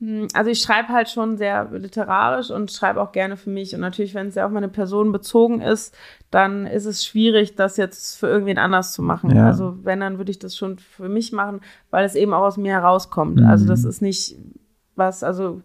[0.00, 3.74] Hm, also ich schreibe halt schon sehr literarisch und schreibe auch gerne für mich.
[3.74, 5.96] Und natürlich, wenn es ja auf meine Person bezogen ist,
[6.30, 9.34] dann ist es schwierig, das jetzt für irgendwen anders zu machen.
[9.34, 9.46] Ja.
[9.46, 12.56] Also wenn, dann würde ich das schon für mich machen, weil es eben auch aus
[12.56, 13.36] mir herauskommt.
[13.36, 13.46] Mhm.
[13.46, 14.36] Also das ist nicht
[14.96, 15.62] was, also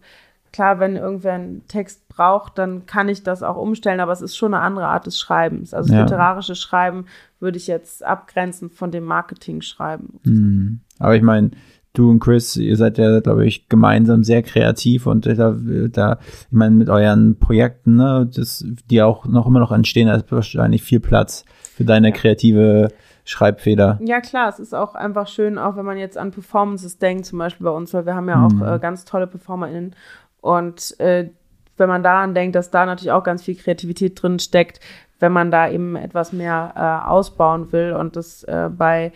[0.52, 4.36] klar, wenn irgendwer einen Text braucht, dann kann ich das auch umstellen, aber es ist
[4.36, 5.74] schon eine andere Art des Schreibens.
[5.74, 6.02] Also ja.
[6.02, 7.06] literarische Schreiben
[7.40, 10.20] würde ich jetzt abgrenzen von dem Marketing-Schreiben.
[10.24, 10.80] Mhm.
[10.98, 11.50] Aber ich meine,
[11.92, 15.56] du und Chris, ihr seid ja, glaube ich, gemeinsam sehr kreativ und da,
[15.90, 20.14] da ich meine, mit euren Projekten, ne, das, die auch noch immer noch entstehen, da
[20.14, 22.14] ist wahrscheinlich viel Platz für deine ja.
[22.14, 22.88] kreative
[23.24, 24.00] Schreibfeder.
[24.02, 27.38] Ja, klar, es ist auch einfach schön, auch wenn man jetzt an Performances denkt, zum
[27.38, 28.62] Beispiel bei uns, weil wir haben ja auch mhm.
[28.62, 29.94] äh, ganz tolle PerformerInnen
[30.40, 31.28] und äh,
[31.76, 34.80] wenn man daran denkt, dass da natürlich auch ganz viel Kreativität drin steckt,
[35.20, 39.12] wenn man da eben etwas mehr äh, ausbauen will und das äh, bei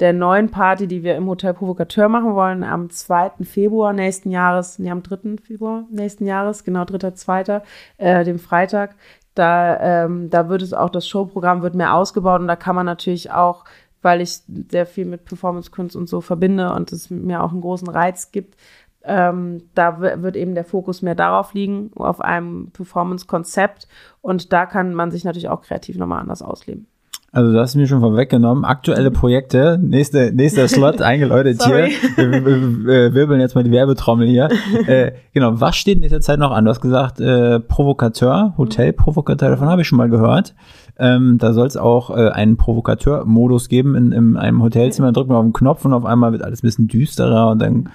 [0.00, 3.44] der neuen Party, die wir im Hotel Provocateur machen wollen, am 2.
[3.44, 5.36] Februar nächsten Jahres, nee, am 3.
[5.42, 7.12] Februar nächsten Jahres, genau 3.
[7.12, 7.62] 2.,
[7.98, 8.96] äh, dem Freitag.
[9.34, 12.86] Da, ähm, da wird es auch, das Showprogramm wird mehr ausgebaut und da kann man
[12.86, 13.64] natürlich auch,
[14.02, 14.40] weil ich
[14.70, 18.56] sehr viel mit Performance-Kunst und so verbinde und es mir auch einen großen Reiz gibt,
[19.02, 23.88] ähm, da wird eben der Fokus mehr darauf liegen, auf einem Performance-Konzept
[24.20, 26.86] und da kann man sich natürlich auch kreativ nochmal anders ausleben.
[27.32, 28.64] Also du hast mir schon vorweggenommen.
[28.64, 31.88] Aktuelle Projekte, nächste, nächster Slot eingeläutet hier.
[32.16, 34.48] Wir, wir, wir, wirbeln jetzt mal die Werbetrommel hier.
[34.86, 36.64] äh, genau, was steht in dieser Zeit noch an?
[36.64, 40.54] Du hast gesagt, äh, Provokateur, Hotelprovokateur, davon habe ich schon mal gehört.
[41.00, 45.12] Ähm, da soll es auch äh, einen Provokateur-Modus geben in, in einem Hotelzimmer.
[45.12, 47.88] Drückt man auf den Knopf und auf einmal wird alles ein bisschen düsterer und dann.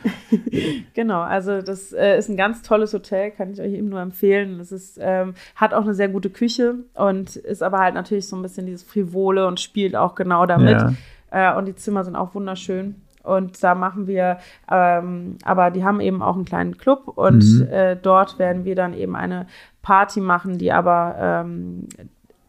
[0.96, 4.60] genau, also das äh, ist ein ganz tolles Hotel, kann ich euch eben nur empfehlen.
[4.60, 8.36] Es ist, ähm, hat auch eine sehr gute Küche und ist aber halt natürlich so
[8.36, 8.84] ein bisschen dieses
[9.26, 10.82] Frivole und spielt auch genau damit.
[11.32, 11.54] Ja.
[11.54, 12.96] Äh, und die Zimmer sind auch wunderschön.
[13.24, 14.38] Und da machen wir,
[14.72, 17.68] ähm, aber die haben eben auch einen kleinen Club und mhm.
[17.72, 19.48] äh, dort werden wir dann eben eine
[19.82, 21.88] Party machen, die aber ähm,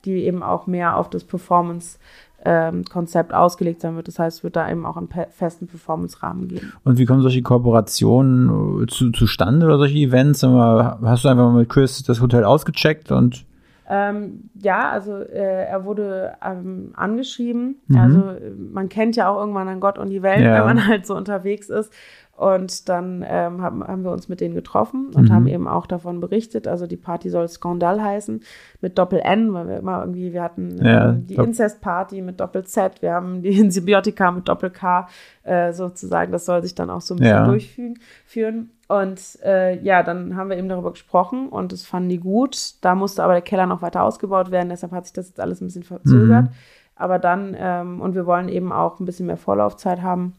[0.04, 1.98] die eben auch mehr auf das Performance
[2.44, 4.06] ähm, Konzept ausgelegt sein wird.
[4.06, 6.74] Das heißt, es wird da eben auch einen festen Performance-Rahmen geben.
[6.84, 10.42] Und wie kommen solche Kooperationen äh, zu, zustande oder solche Events?
[10.42, 13.46] Hast du einfach mal mit Chris das Hotel ausgecheckt und
[13.88, 17.76] ähm, ja, also äh, er wurde ähm, angeschrieben.
[17.86, 17.96] Mhm.
[17.96, 18.36] Also
[18.72, 20.54] man kennt ja auch irgendwann an Gott und die Welt, ja.
[20.54, 21.92] wenn man halt so unterwegs ist.
[22.36, 25.32] Und dann ähm, haben, haben wir uns mit denen getroffen und mhm.
[25.32, 26.68] haben eben auch davon berichtet.
[26.68, 28.42] Also die Party soll Skandal heißen
[28.82, 32.64] mit Doppel N, weil wir immer irgendwie, wir hatten ja, ähm, die Inzest-Party mit Doppel
[32.64, 35.08] Z, wir haben die Insibiotika mit Doppel K,
[35.44, 36.30] äh, sozusagen.
[36.30, 37.46] Das soll sich dann auch so ein bisschen ja.
[37.46, 38.70] durchführen.
[38.86, 42.74] Und äh, ja, dann haben wir eben darüber gesprochen und das fanden die gut.
[42.82, 45.62] Da musste aber der Keller noch weiter ausgebaut werden, deshalb hat sich das jetzt alles
[45.62, 46.44] ein bisschen verzögert.
[46.44, 46.50] Mhm.
[46.96, 50.34] Aber dann, ähm, und wir wollen eben auch ein bisschen mehr Vorlaufzeit haben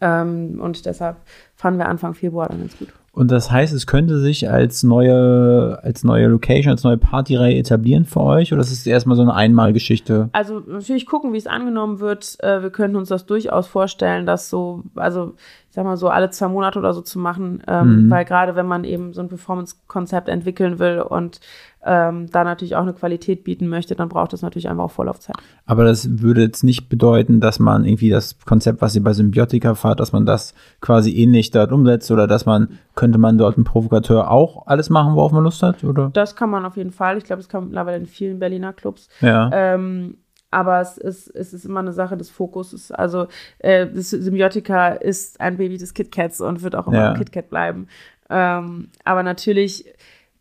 [0.00, 1.16] Ähm, und deshalb
[1.54, 2.88] fanden wir Anfang Februar dann ganz gut.
[3.16, 8.04] Und das heißt, es könnte sich als neue, als neue Location, als neue Partyreihe etablieren
[8.04, 8.52] für euch?
[8.52, 10.28] Oder ist es erstmal so eine Einmalgeschichte?
[10.32, 12.36] Also natürlich gucken, wie es angenommen wird.
[12.40, 15.32] Äh, wir könnten uns das durchaus vorstellen, dass so, also
[15.70, 18.10] ich sag mal so alle zwei Monate oder so zu machen, ähm, mhm.
[18.10, 21.40] weil gerade wenn man eben so ein Performance-Konzept entwickeln will und
[21.86, 25.36] ähm, da natürlich auch eine Qualität bieten möchte, dann braucht es natürlich einfach auch Vorlaufzeit.
[25.66, 29.76] Aber das würde jetzt nicht bedeuten, dass man irgendwie das Konzept, was ihr bei Symbiotika
[29.76, 33.62] fahrt, dass man das quasi ähnlich dort umsetzt oder dass man, könnte man dort einen
[33.62, 36.10] Provokateur auch alles machen, worauf man Lust hat, oder?
[36.12, 37.18] Das kann man auf jeden Fall.
[37.18, 39.08] Ich glaube, das kann man mittlerweile in vielen Berliner Clubs.
[39.20, 39.48] Ja.
[39.52, 40.16] Ähm,
[40.50, 42.90] aber es ist, es ist immer eine Sache des Fokuses.
[42.90, 43.28] Also
[43.60, 47.12] äh, das Symbiotika ist ein Baby des KitKats und wird auch immer ja.
[47.12, 47.86] ein KitKat bleiben.
[48.28, 49.84] Ähm, aber natürlich,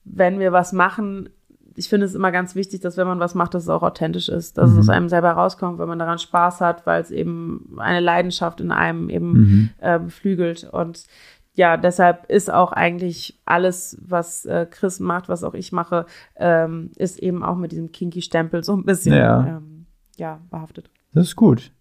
[0.03, 1.29] wenn wir was machen,
[1.75, 4.29] ich finde es immer ganz wichtig, dass wenn man was macht, dass es auch authentisch
[4.29, 4.79] ist, dass mhm.
[4.79, 8.59] es aus einem selber rauskommt, wenn man daran Spaß hat, weil es eben eine Leidenschaft
[8.59, 9.69] in einem eben mhm.
[9.81, 10.67] äh, beflügelt.
[10.71, 11.03] Und
[11.55, 16.91] ja, deshalb ist auch eigentlich alles, was äh, Chris macht, was auch ich mache, ähm,
[16.97, 19.47] ist eben auch mit diesem Kinky-Stempel so ein bisschen ja.
[19.47, 19.85] Ähm,
[20.17, 20.89] ja, behaftet.
[21.13, 21.71] Das ist gut.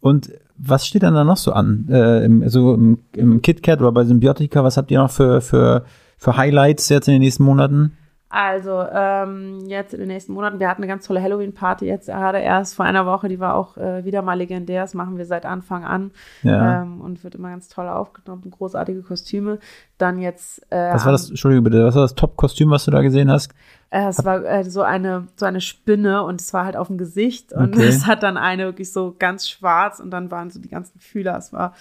[0.00, 1.86] Und was steht dann da noch so an?
[1.90, 5.84] Äh, im, also im, im KitKat oder bei Symbiotika, was habt ihr noch für, für,
[6.16, 7.96] für Highlights jetzt in den nächsten Monaten?
[8.30, 12.38] Also, ähm, jetzt in den nächsten Monaten, wir hatten eine ganz tolle Halloween-Party jetzt gerade
[12.38, 14.82] erst vor einer Woche, die war auch äh, wieder mal legendär.
[14.82, 16.10] Das machen wir seit Anfang an
[16.42, 16.82] ja.
[16.82, 18.50] ähm, und wird immer ganz toll aufgenommen.
[18.50, 19.58] Großartige Kostüme.
[19.96, 20.60] Dann jetzt.
[20.70, 23.54] Äh, was war das, Entschuldigung bitte, was war das Top-Kostüm, was du da gesehen hast?
[23.90, 26.98] Äh, es war äh, so eine so eine Spinne und es war halt auf dem
[26.98, 27.84] Gesicht und okay.
[27.88, 31.38] es hat dann eine wirklich so ganz schwarz und dann waren so die ganzen Fühler.
[31.38, 31.74] Es war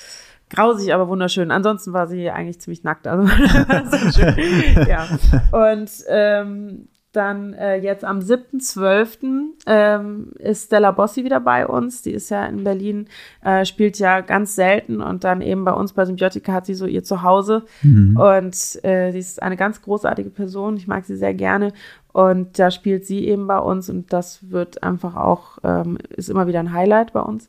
[0.50, 1.52] grausig, aber wunderschön.
[1.52, 3.08] Ansonsten war sie eigentlich ziemlich nackt.
[3.08, 3.28] Also
[4.88, 5.08] ja.
[5.52, 6.88] Und ähm,
[7.18, 9.56] dann äh, jetzt am 7.12.
[9.66, 12.04] Ähm, ist Stella Bossi wieder bei uns.
[12.04, 13.08] Die ist ja in Berlin,
[13.44, 16.86] äh, spielt ja ganz selten und dann eben bei uns bei Symbiotika hat sie so
[16.86, 17.64] ihr Zuhause.
[17.82, 18.18] Mhm.
[18.18, 20.78] Und äh, sie ist eine ganz großartige Person.
[20.78, 21.74] Ich mag sie sehr gerne.
[22.14, 26.48] Und da spielt sie eben bei uns und das wird einfach auch, ähm, ist immer
[26.48, 27.48] wieder ein Highlight bei uns.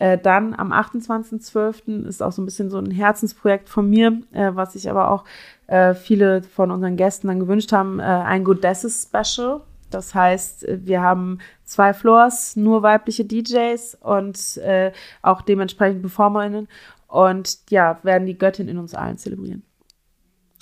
[0.00, 2.06] Äh, dann am 28.12.
[2.06, 5.24] ist auch so ein bisschen so ein Herzensprojekt von mir, äh, was sich aber auch
[5.66, 9.60] äh, viele von unseren Gästen dann gewünscht haben, äh, ein Goddesses Special.
[9.90, 16.68] Das heißt, wir haben zwei Floors, nur weibliche DJs und äh, auch dementsprechend PerformerInnen
[17.06, 19.64] und ja, werden die Göttin in uns allen zelebrieren.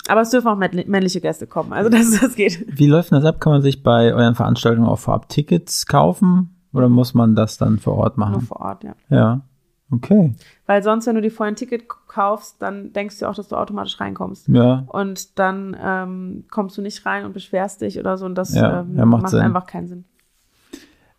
[0.09, 2.67] Aber es dürfen auch männliche Gäste kommen, also das, das geht.
[2.77, 3.39] Wie läuft das ab?
[3.41, 6.58] Kann man sich bei euren Veranstaltungen auch vorab Tickets kaufen?
[6.73, 8.33] Oder muss man das dann vor Ort machen?
[8.33, 8.95] Nur vor Ort, ja.
[9.09, 9.41] Ja.
[9.91, 10.35] Okay.
[10.67, 13.57] Weil sonst, wenn du dir vorher ein Ticket kaufst, dann denkst du auch, dass du
[13.57, 14.49] automatisch reinkommst.
[14.49, 14.85] Ja.
[14.89, 18.27] Und dann ähm, kommst du nicht rein und beschwerst dich oder so.
[18.27, 20.05] Und das ja, ähm, ja, macht, macht einfach keinen Sinn.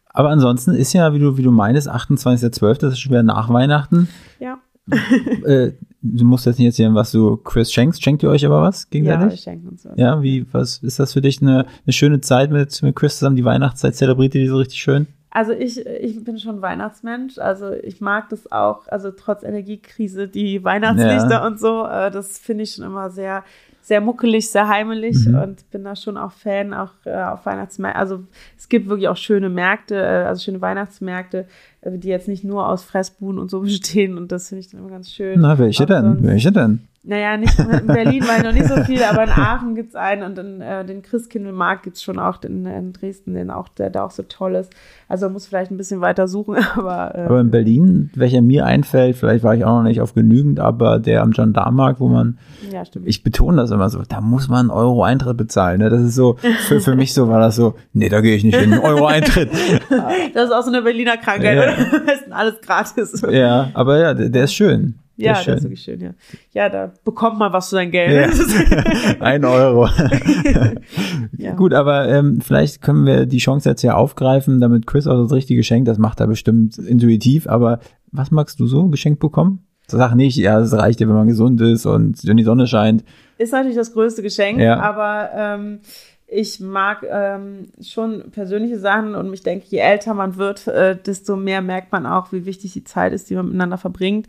[0.09, 3.49] Aber ansonsten ist ja, wie du, wie du meinst, 28.12., das ist schon wieder nach
[3.49, 4.07] Weihnachten.
[4.39, 4.59] Ja.
[5.45, 5.71] äh,
[6.01, 8.03] du musst jetzt nicht erzählen, was du Chris schenkst.
[8.03, 9.23] Schenkt ihr euch aber was gegenseitig?
[9.23, 9.93] Ja, wir schenken uns was.
[9.97, 13.35] Ja, wie, was ist das für dich eine, eine schöne Zeit mit, mit Chris zusammen?
[13.35, 15.07] Die Weihnachtszeit zelebriert ihr die so richtig schön?
[15.31, 17.37] Also ich, ich bin schon Weihnachtsmensch.
[17.37, 21.47] Also ich mag das auch, also trotz Energiekrise, die Weihnachtslichter ja.
[21.47, 23.43] und so, äh, das finde ich schon immer sehr,
[23.81, 25.35] sehr muckelig, sehr heimelig mhm.
[25.39, 27.99] und bin da schon auch Fan, auch äh, auf Weihnachtsmärkten.
[27.99, 28.23] Also
[28.57, 31.45] es gibt wirklich auch schöne Märkte, äh, also schöne Weihnachtsmärkte,
[31.81, 34.79] äh, die jetzt nicht nur aus Fressbuden und so bestehen und das finde ich dann
[34.79, 35.39] immer ganz schön.
[35.39, 36.23] Na, welche denn?
[36.23, 36.87] Welche denn?
[37.03, 40.23] Naja, nicht in Berlin war noch nicht so viel, aber in Aachen gibt es einen
[40.23, 43.89] und in, äh, den Christkindlmarkt gibt es schon auch in, in, Dresden, den auch, der
[43.89, 44.73] da auch so toll ist.
[45.07, 47.15] Also man muss vielleicht ein bisschen weiter suchen, aber.
[47.15, 50.59] Äh, aber in Berlin, welcher mir einfällt, vielleicht war ich auch noch nicht auf genügend,
[50.59, 52.37] aber der am Gendarmarkt, wo man.
[52.69, 53.07] Ja, stimmt.
[53.07, 55.79] Ich betone das immer so, da muss man einen Euro Eintritt bezahlen.
[55.79, 55.89] Ne?
[55.89, 56.35] Das ist so,
[56.67, 59.49] für, für mich so war das so, nee, da gehe ich nicht hin, Euro Eintritt.
[60.33, 62.09] das ist auch so eine Berliner Krankheit, ja.
[62.31, 63.23] alles gratis.
[63.31, 64.95] Ja, aber ja, der, der ist schön.
[65.21, 66.11] Ja, das ist wirklich schön, ja.
[66.53, 68.33] Ja, da bekommt man was für sein Geld.
[68.33, 69.15] Ja.
[69.19, 69.87] Ein Euro.
[71.37, 71.53] ja.
[71.55, 75.33] Gut, aber ähm, vielleicht können wir die Chance jetzt ja aufgreifen, damit Chris auch das
[75.33, 77.79] richtige Geschenk, das macht er bestimmt intuitiv, aber
[78.11, 79.65] was magst du so geschenkt bekommen?
[79.87, 83.03] Sag nicht, ja, es reicht ja, wenn man gesund ist und wenn die Sonne scheint.
[83.37, 84.79] Ist natürlich das größte Geschenk, ja.
[84.79, 85.79] aber ähm,
[86.27, 91.35] ich mag ähm, schon persönliche Sachen und ich denke, je älter man wird, äh, desto
[91.35, 94.27] mehr merkt man auch, wie wichtig die Zeit ist, die man miteinander verbringt.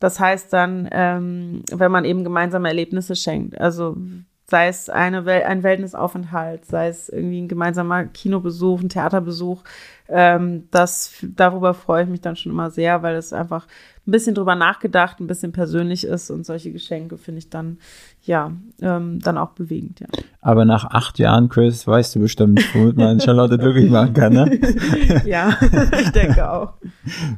[0.00, 3.96] Das heißt dann, ähm, wenn man eben gemeinsame Erlebnisse schenkt, also
[4.46, 9.62] sei es eine Wel ein Wellnessaufenthalt, sei es irgendwie ein gemeinsamer Kinobesuch, ein Theaterbesuch,
[10.08, 13.66] ähm, das, darüber freue ich mich dann schon immer sehr, weil es einfach
[14.10, 17.78] ein bisschen drüber nachgedacht, ein bisschen persönlich ist und solche Geschenke finde ich dann,
[18.22, 18.52] ja,
[18.82, 20.08] ähm, dann auch bewegend, ja.
[20.40, 24.58] Aber nach acht Jahren, Chris, weißt du bestimmt, womit man Charlotte glücklich machen kann, ne?
[25.26, 25.56] ja,
[26.00, 26.74] ich denke auch.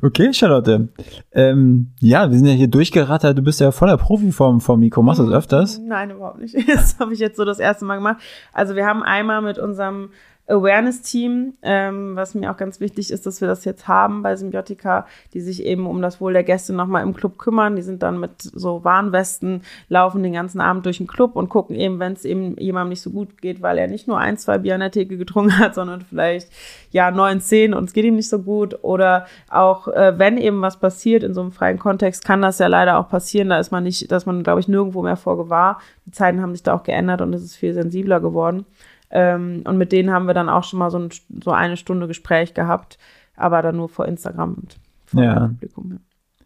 [0.01, 0.89] Okay, Charlotte.
[1.33, 3.37] Ähm, ja, wir sind ja hier durchgerattert.
[3.37, 5.03] Du bist ja voller Profiform vom Mikro.
[5.03, 5.81] Machst du das öfters?
[5.85, 6.57] Nein, überhaupt nicht.
[6.73, 8.19] Das habe ich jetzt so das erste Mal gemacht.
[8.53, 10.11] Also wir haben einmal mit unserem
[10.49, 15.07] Awareness-Team, ähm, was mir auch ganz wichtig ist, dass wir das jetzt haben bei Symbiotika,
[15.35, 17.77] die sich eben um das Wohl der Gäste nochmal im Club kümmern.
[17.77, 21.77] Die sind dann mit so Warnwesten, laufen den ganzen Abend durch den Club und gucken
[21.77, 24.59] eben, wenn es eben jemandem nicht so gut geht, weil er nicht nur ein, zwei
[24.59, 26.49] Bier an der Theke getrunken hat, sondern vielleicht
[26.91, 28.79] ja neun, zehn und es geht ihm nicht so gut.
[28.83, 32.67] Oder auch, äh, wenn eben was passiert in so einem freien Kontext, kann das ja
[32.67, 33.49] leider auch passieren.
[33.51, 35.79] Da ist man nicht, dass man, glaube ich, nirgendwo mehr vor gewahr.
[36.05, 38.67] Die Zeiten haben sich da auch geändert und es ist viel sensibler geworden.
[39.13, 41.11] Ähm, und mit denen haben wir dann auch schon mal so, ein,
[41.45, 42.99] so eine Stunde Gespräch gehabt,
[43.37, 45.49] aber dann nur vor Instagram und vor Ja.
[45.49, 45.91] Publikum.
[45.93, 45.99] Ja.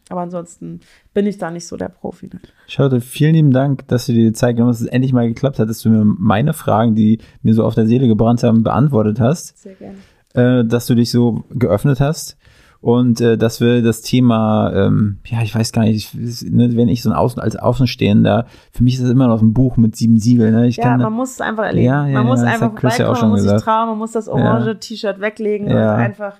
[0.09, 0.81] Aber ansonsten
[1.15, 2.27] bin ich da nicht so der Profi.
[2.27, 2.41] Ne?
[2.69, 5.27] Charlotte, vielen lieben Dank, dass du dir die Zeit genommen hast, dass es endlich mal
[5.27, 8.63] geklappt hat, dass du mir meine Fragen, die mir so auf der Seele gebrannt haben,
[8.63, 9.97] beantwortet hast, Sehr gerne.
[10.35, 12.37] äh, dass du dich so geöffnet hast
[12.81, 16.89] und äh, dass wir das Thema, ähm, ja, ich weiß gar nicht, ich, ne, wenn
[16.89, 19.97] ich so ein Außen, als Außenstehender, für mich ist das immer noch ein Buch mit
[19.97, 20.55] sieben Siegeln.
[20.55, 20.67] Ne?
[20.69, 21.87] Ich Ja, kann, man muss es einfach erleben.
[21.87, 23.65] Ja, ja, man muss das einfach ja vorbeikommen, man muss sich gesagt.
[23.65, 25.95] trauen, man muss das orange T-Shirt weglegen Ja.
[25.95, 26.35] und einfach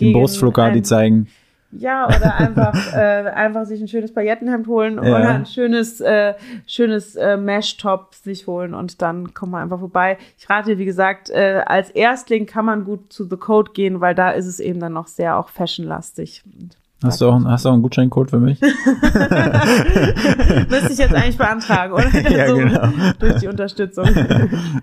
[0.00, 1.26] den gegen Brustflokadi ein- zeigen.
[1.72, 5.00] Ja, oder einfach, äh, einfach sich ein schönes Paillettenhemd holen Ja.
[5.02, 6.34] oder ein schönes, äh,
[6.66, 10.18] schönes äh, Mesh-Top sich holen und dann kommt man einfach vorbei.
[10.38, 14.14] Ich rate, wie gesagt, äh, als Erstling kann man gut zu The Code gehen, weil
[14.14, 16.44] da ist es eben dann noch sehr auch fashionlastig.
[17.02, 18.60] Hast du auch, hast du auch einen Gutscheincode für mich?
[18.60, 18.76] Müsste
[20.92, 22.08] ich jetzt eigentlich beantragen, oder?
[22.30, 22.88] Ja, so, genau.
[23.18, 24.08] Durch die Unterstützung.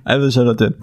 [0.04, 0.76] Also Charlotte,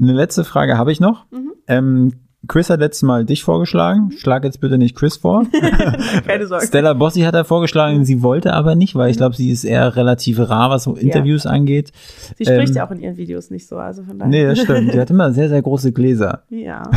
[0.00, 1.24] eine letzte Frage habe ich noch.
[1.32, 1.52] Mhm.
[1.66, 2.12] Ähm,
[2.48, 4.10] Chris hat letztes Mal dich vorgeschlagen.
[4.18, 5.44] Schlag jetzt bitte nicht Chris vor.
[6.26, 6.66] Keine Sorge.
[6.66, 9.94] Stella Bossi hat er vorgeschlagen, sie wollte aber nicht, weil ich glaube, sie ist eher
[9.96, 11.92] relativ rar, was so Interviews angeht.
[12.36, 14.30] Sie spricht ähm, ja auch in ihren Videos nicht so, also von daher.
[14.30, 14.92] Nee, das stimmt.
[14.92, 16.42] Sie hat immer sehr, sehr große Gläser.
[16.48, 16.90] Ja.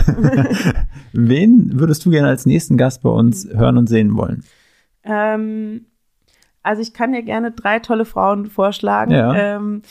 [1.14, 4.44] Wen würdest du gerne als nächsten Gast bei uns hören und sehen wollen?
[5.04, 5.86] Ähm,
[6.64, 9.34] also ich kann dir gerne drei tolle Frauen vorschlagen, Ja.
[9.36, 9.82] ähm,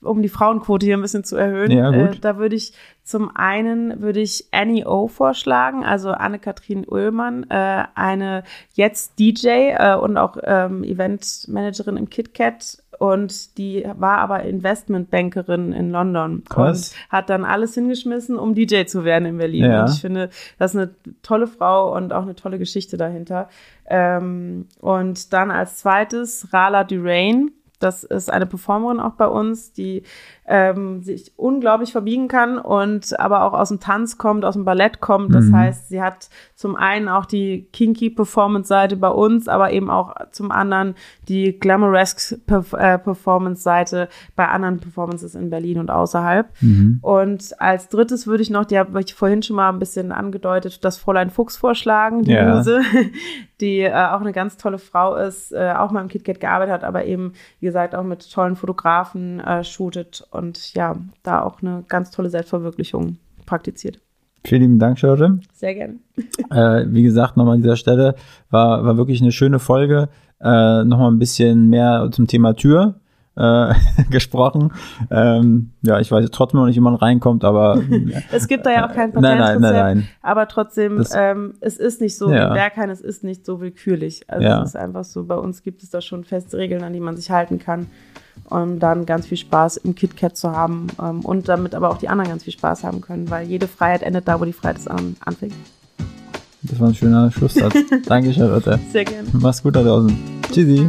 [0.00, 1.70] um die Frauenquote hier ein bisschen zu erhöhen.
[1.70, 1.90] Ja.
[1.90, 2.72] Äh, da würde ich
[3.02, 8.44] zum einen würde ich Annie O vorschlagen, also Anne-Kathrin Ullmann, äh, eine
[8.74, 15.90] jetzt DJ äh, und auch ähm, Eventmanagerin im KitKat und die war aber Investmentbankerin in
[15.90, 16.90] London Krass.
[16.90, 19.64] und hat dann alles hingeschmissen, um DJ zu werden in Berlin.
[19.64, 19.82] Ja.
[19.82, 20.90] Und ich finde, das ist eine
[21.22, 23.48] tolle Frau und auch eine tolle Geschichte dahinter.
[23.86, 27.52] Ähm, und dann als zweites Rala Durain.
[27.80, 30.02] Das ist eine Performerin auch bei uns, die
[30.46, 35.00] ähm, sich unglaublich verbiegen kann und aber auch aus dem Tanz kommt, aus dem Ballett
[35.00, 35.34] kommt.
[35.34, 35.56] Das Mhm.
[35.56, 40.50] heißt, sie hat zum einen auch die kinky Performance-Seite bei uns, aber eben auch zum
[40.50, 40.94] anderen
[41.28, 42.38] die glamouresque
[42.76, 46.48] äh, Performance-Seite bei anderen Performances in Berlin und außerhalb.
[46.60, 46.98] Mhm.
[47.02, 50.84] Und als drittes würde ich noch, die habe ich vorhin schon mal ein bisschen angedeutet,
[50.84, 52.56] das Fräulein Fuchs vorschlagen, die Ja.
[52.56, 52.80] Muse,
[53.60, 56.84] die äh, auch eine ganz tolle Frau ist, äh, auch mal im KitKat gearbeitet hat,
[56.84, 61.84] aber eben, wie gesagt, auch mit tollen Fotografen äh, shootet und ja, da auch eine
[61.88, 64.00] ganz tolle Selbstverwirklichung praktiziert.
[64.44, 65.40] Vielen lieben Dank, Charlotte.
[65.52, 65.96] Sehr gerne.
[66.50, 68.14] Äh, wie gesagt, nochmal an dieser Stelle,
[68.48, 70.08] war, war wirklich eine schöne Folge.
[70.40, 72.94] Äh, nochmal ein bisschen mehr zum Thema Tür
[73.38, 73.72] äh,
[74.10, 74.72] gesprochen.
[75.10, 77.80] Ähm, ja, ich weiß trotzdem noch nicht, wie man reinkommt, aber
[78.32, 80.08] Es gibt da ja auch kein Nein, nein, Patentrezept, nein, nein.
[80.22, 82.52] aber trotzdem, Das- ähm, es ist nicht so Ja.
[82.52, 84.24] Berghain, es ist nicht so willkürlich.
[84.28, 84.62] Also Ja.
[84.62, 87.16] es ist einfach so, bei uns gibt es da schon feste Regeln, an die man
[87.16, 87.86] sich halten kann,
[88.50, 92.08] um dann ganz viel Spaß im KitKat zu haben ähm, und damit aber auch die
[92.08, 94.88] anderen ganz viel Spaß haben können, weil jede Freiheit endet da, wo die Freiheit des
[94.88, 95.54] anderen anfängt.
[96.62, 97.74] das war ein schöner Schlusssatz.
[98.06, 98.78] Danke, Charlotte.
[98.90, 99.28] Sehr gerne.
[99.32, 100.16] Mach's gut da draußen.
[100.52, 100.88] Tschüssi.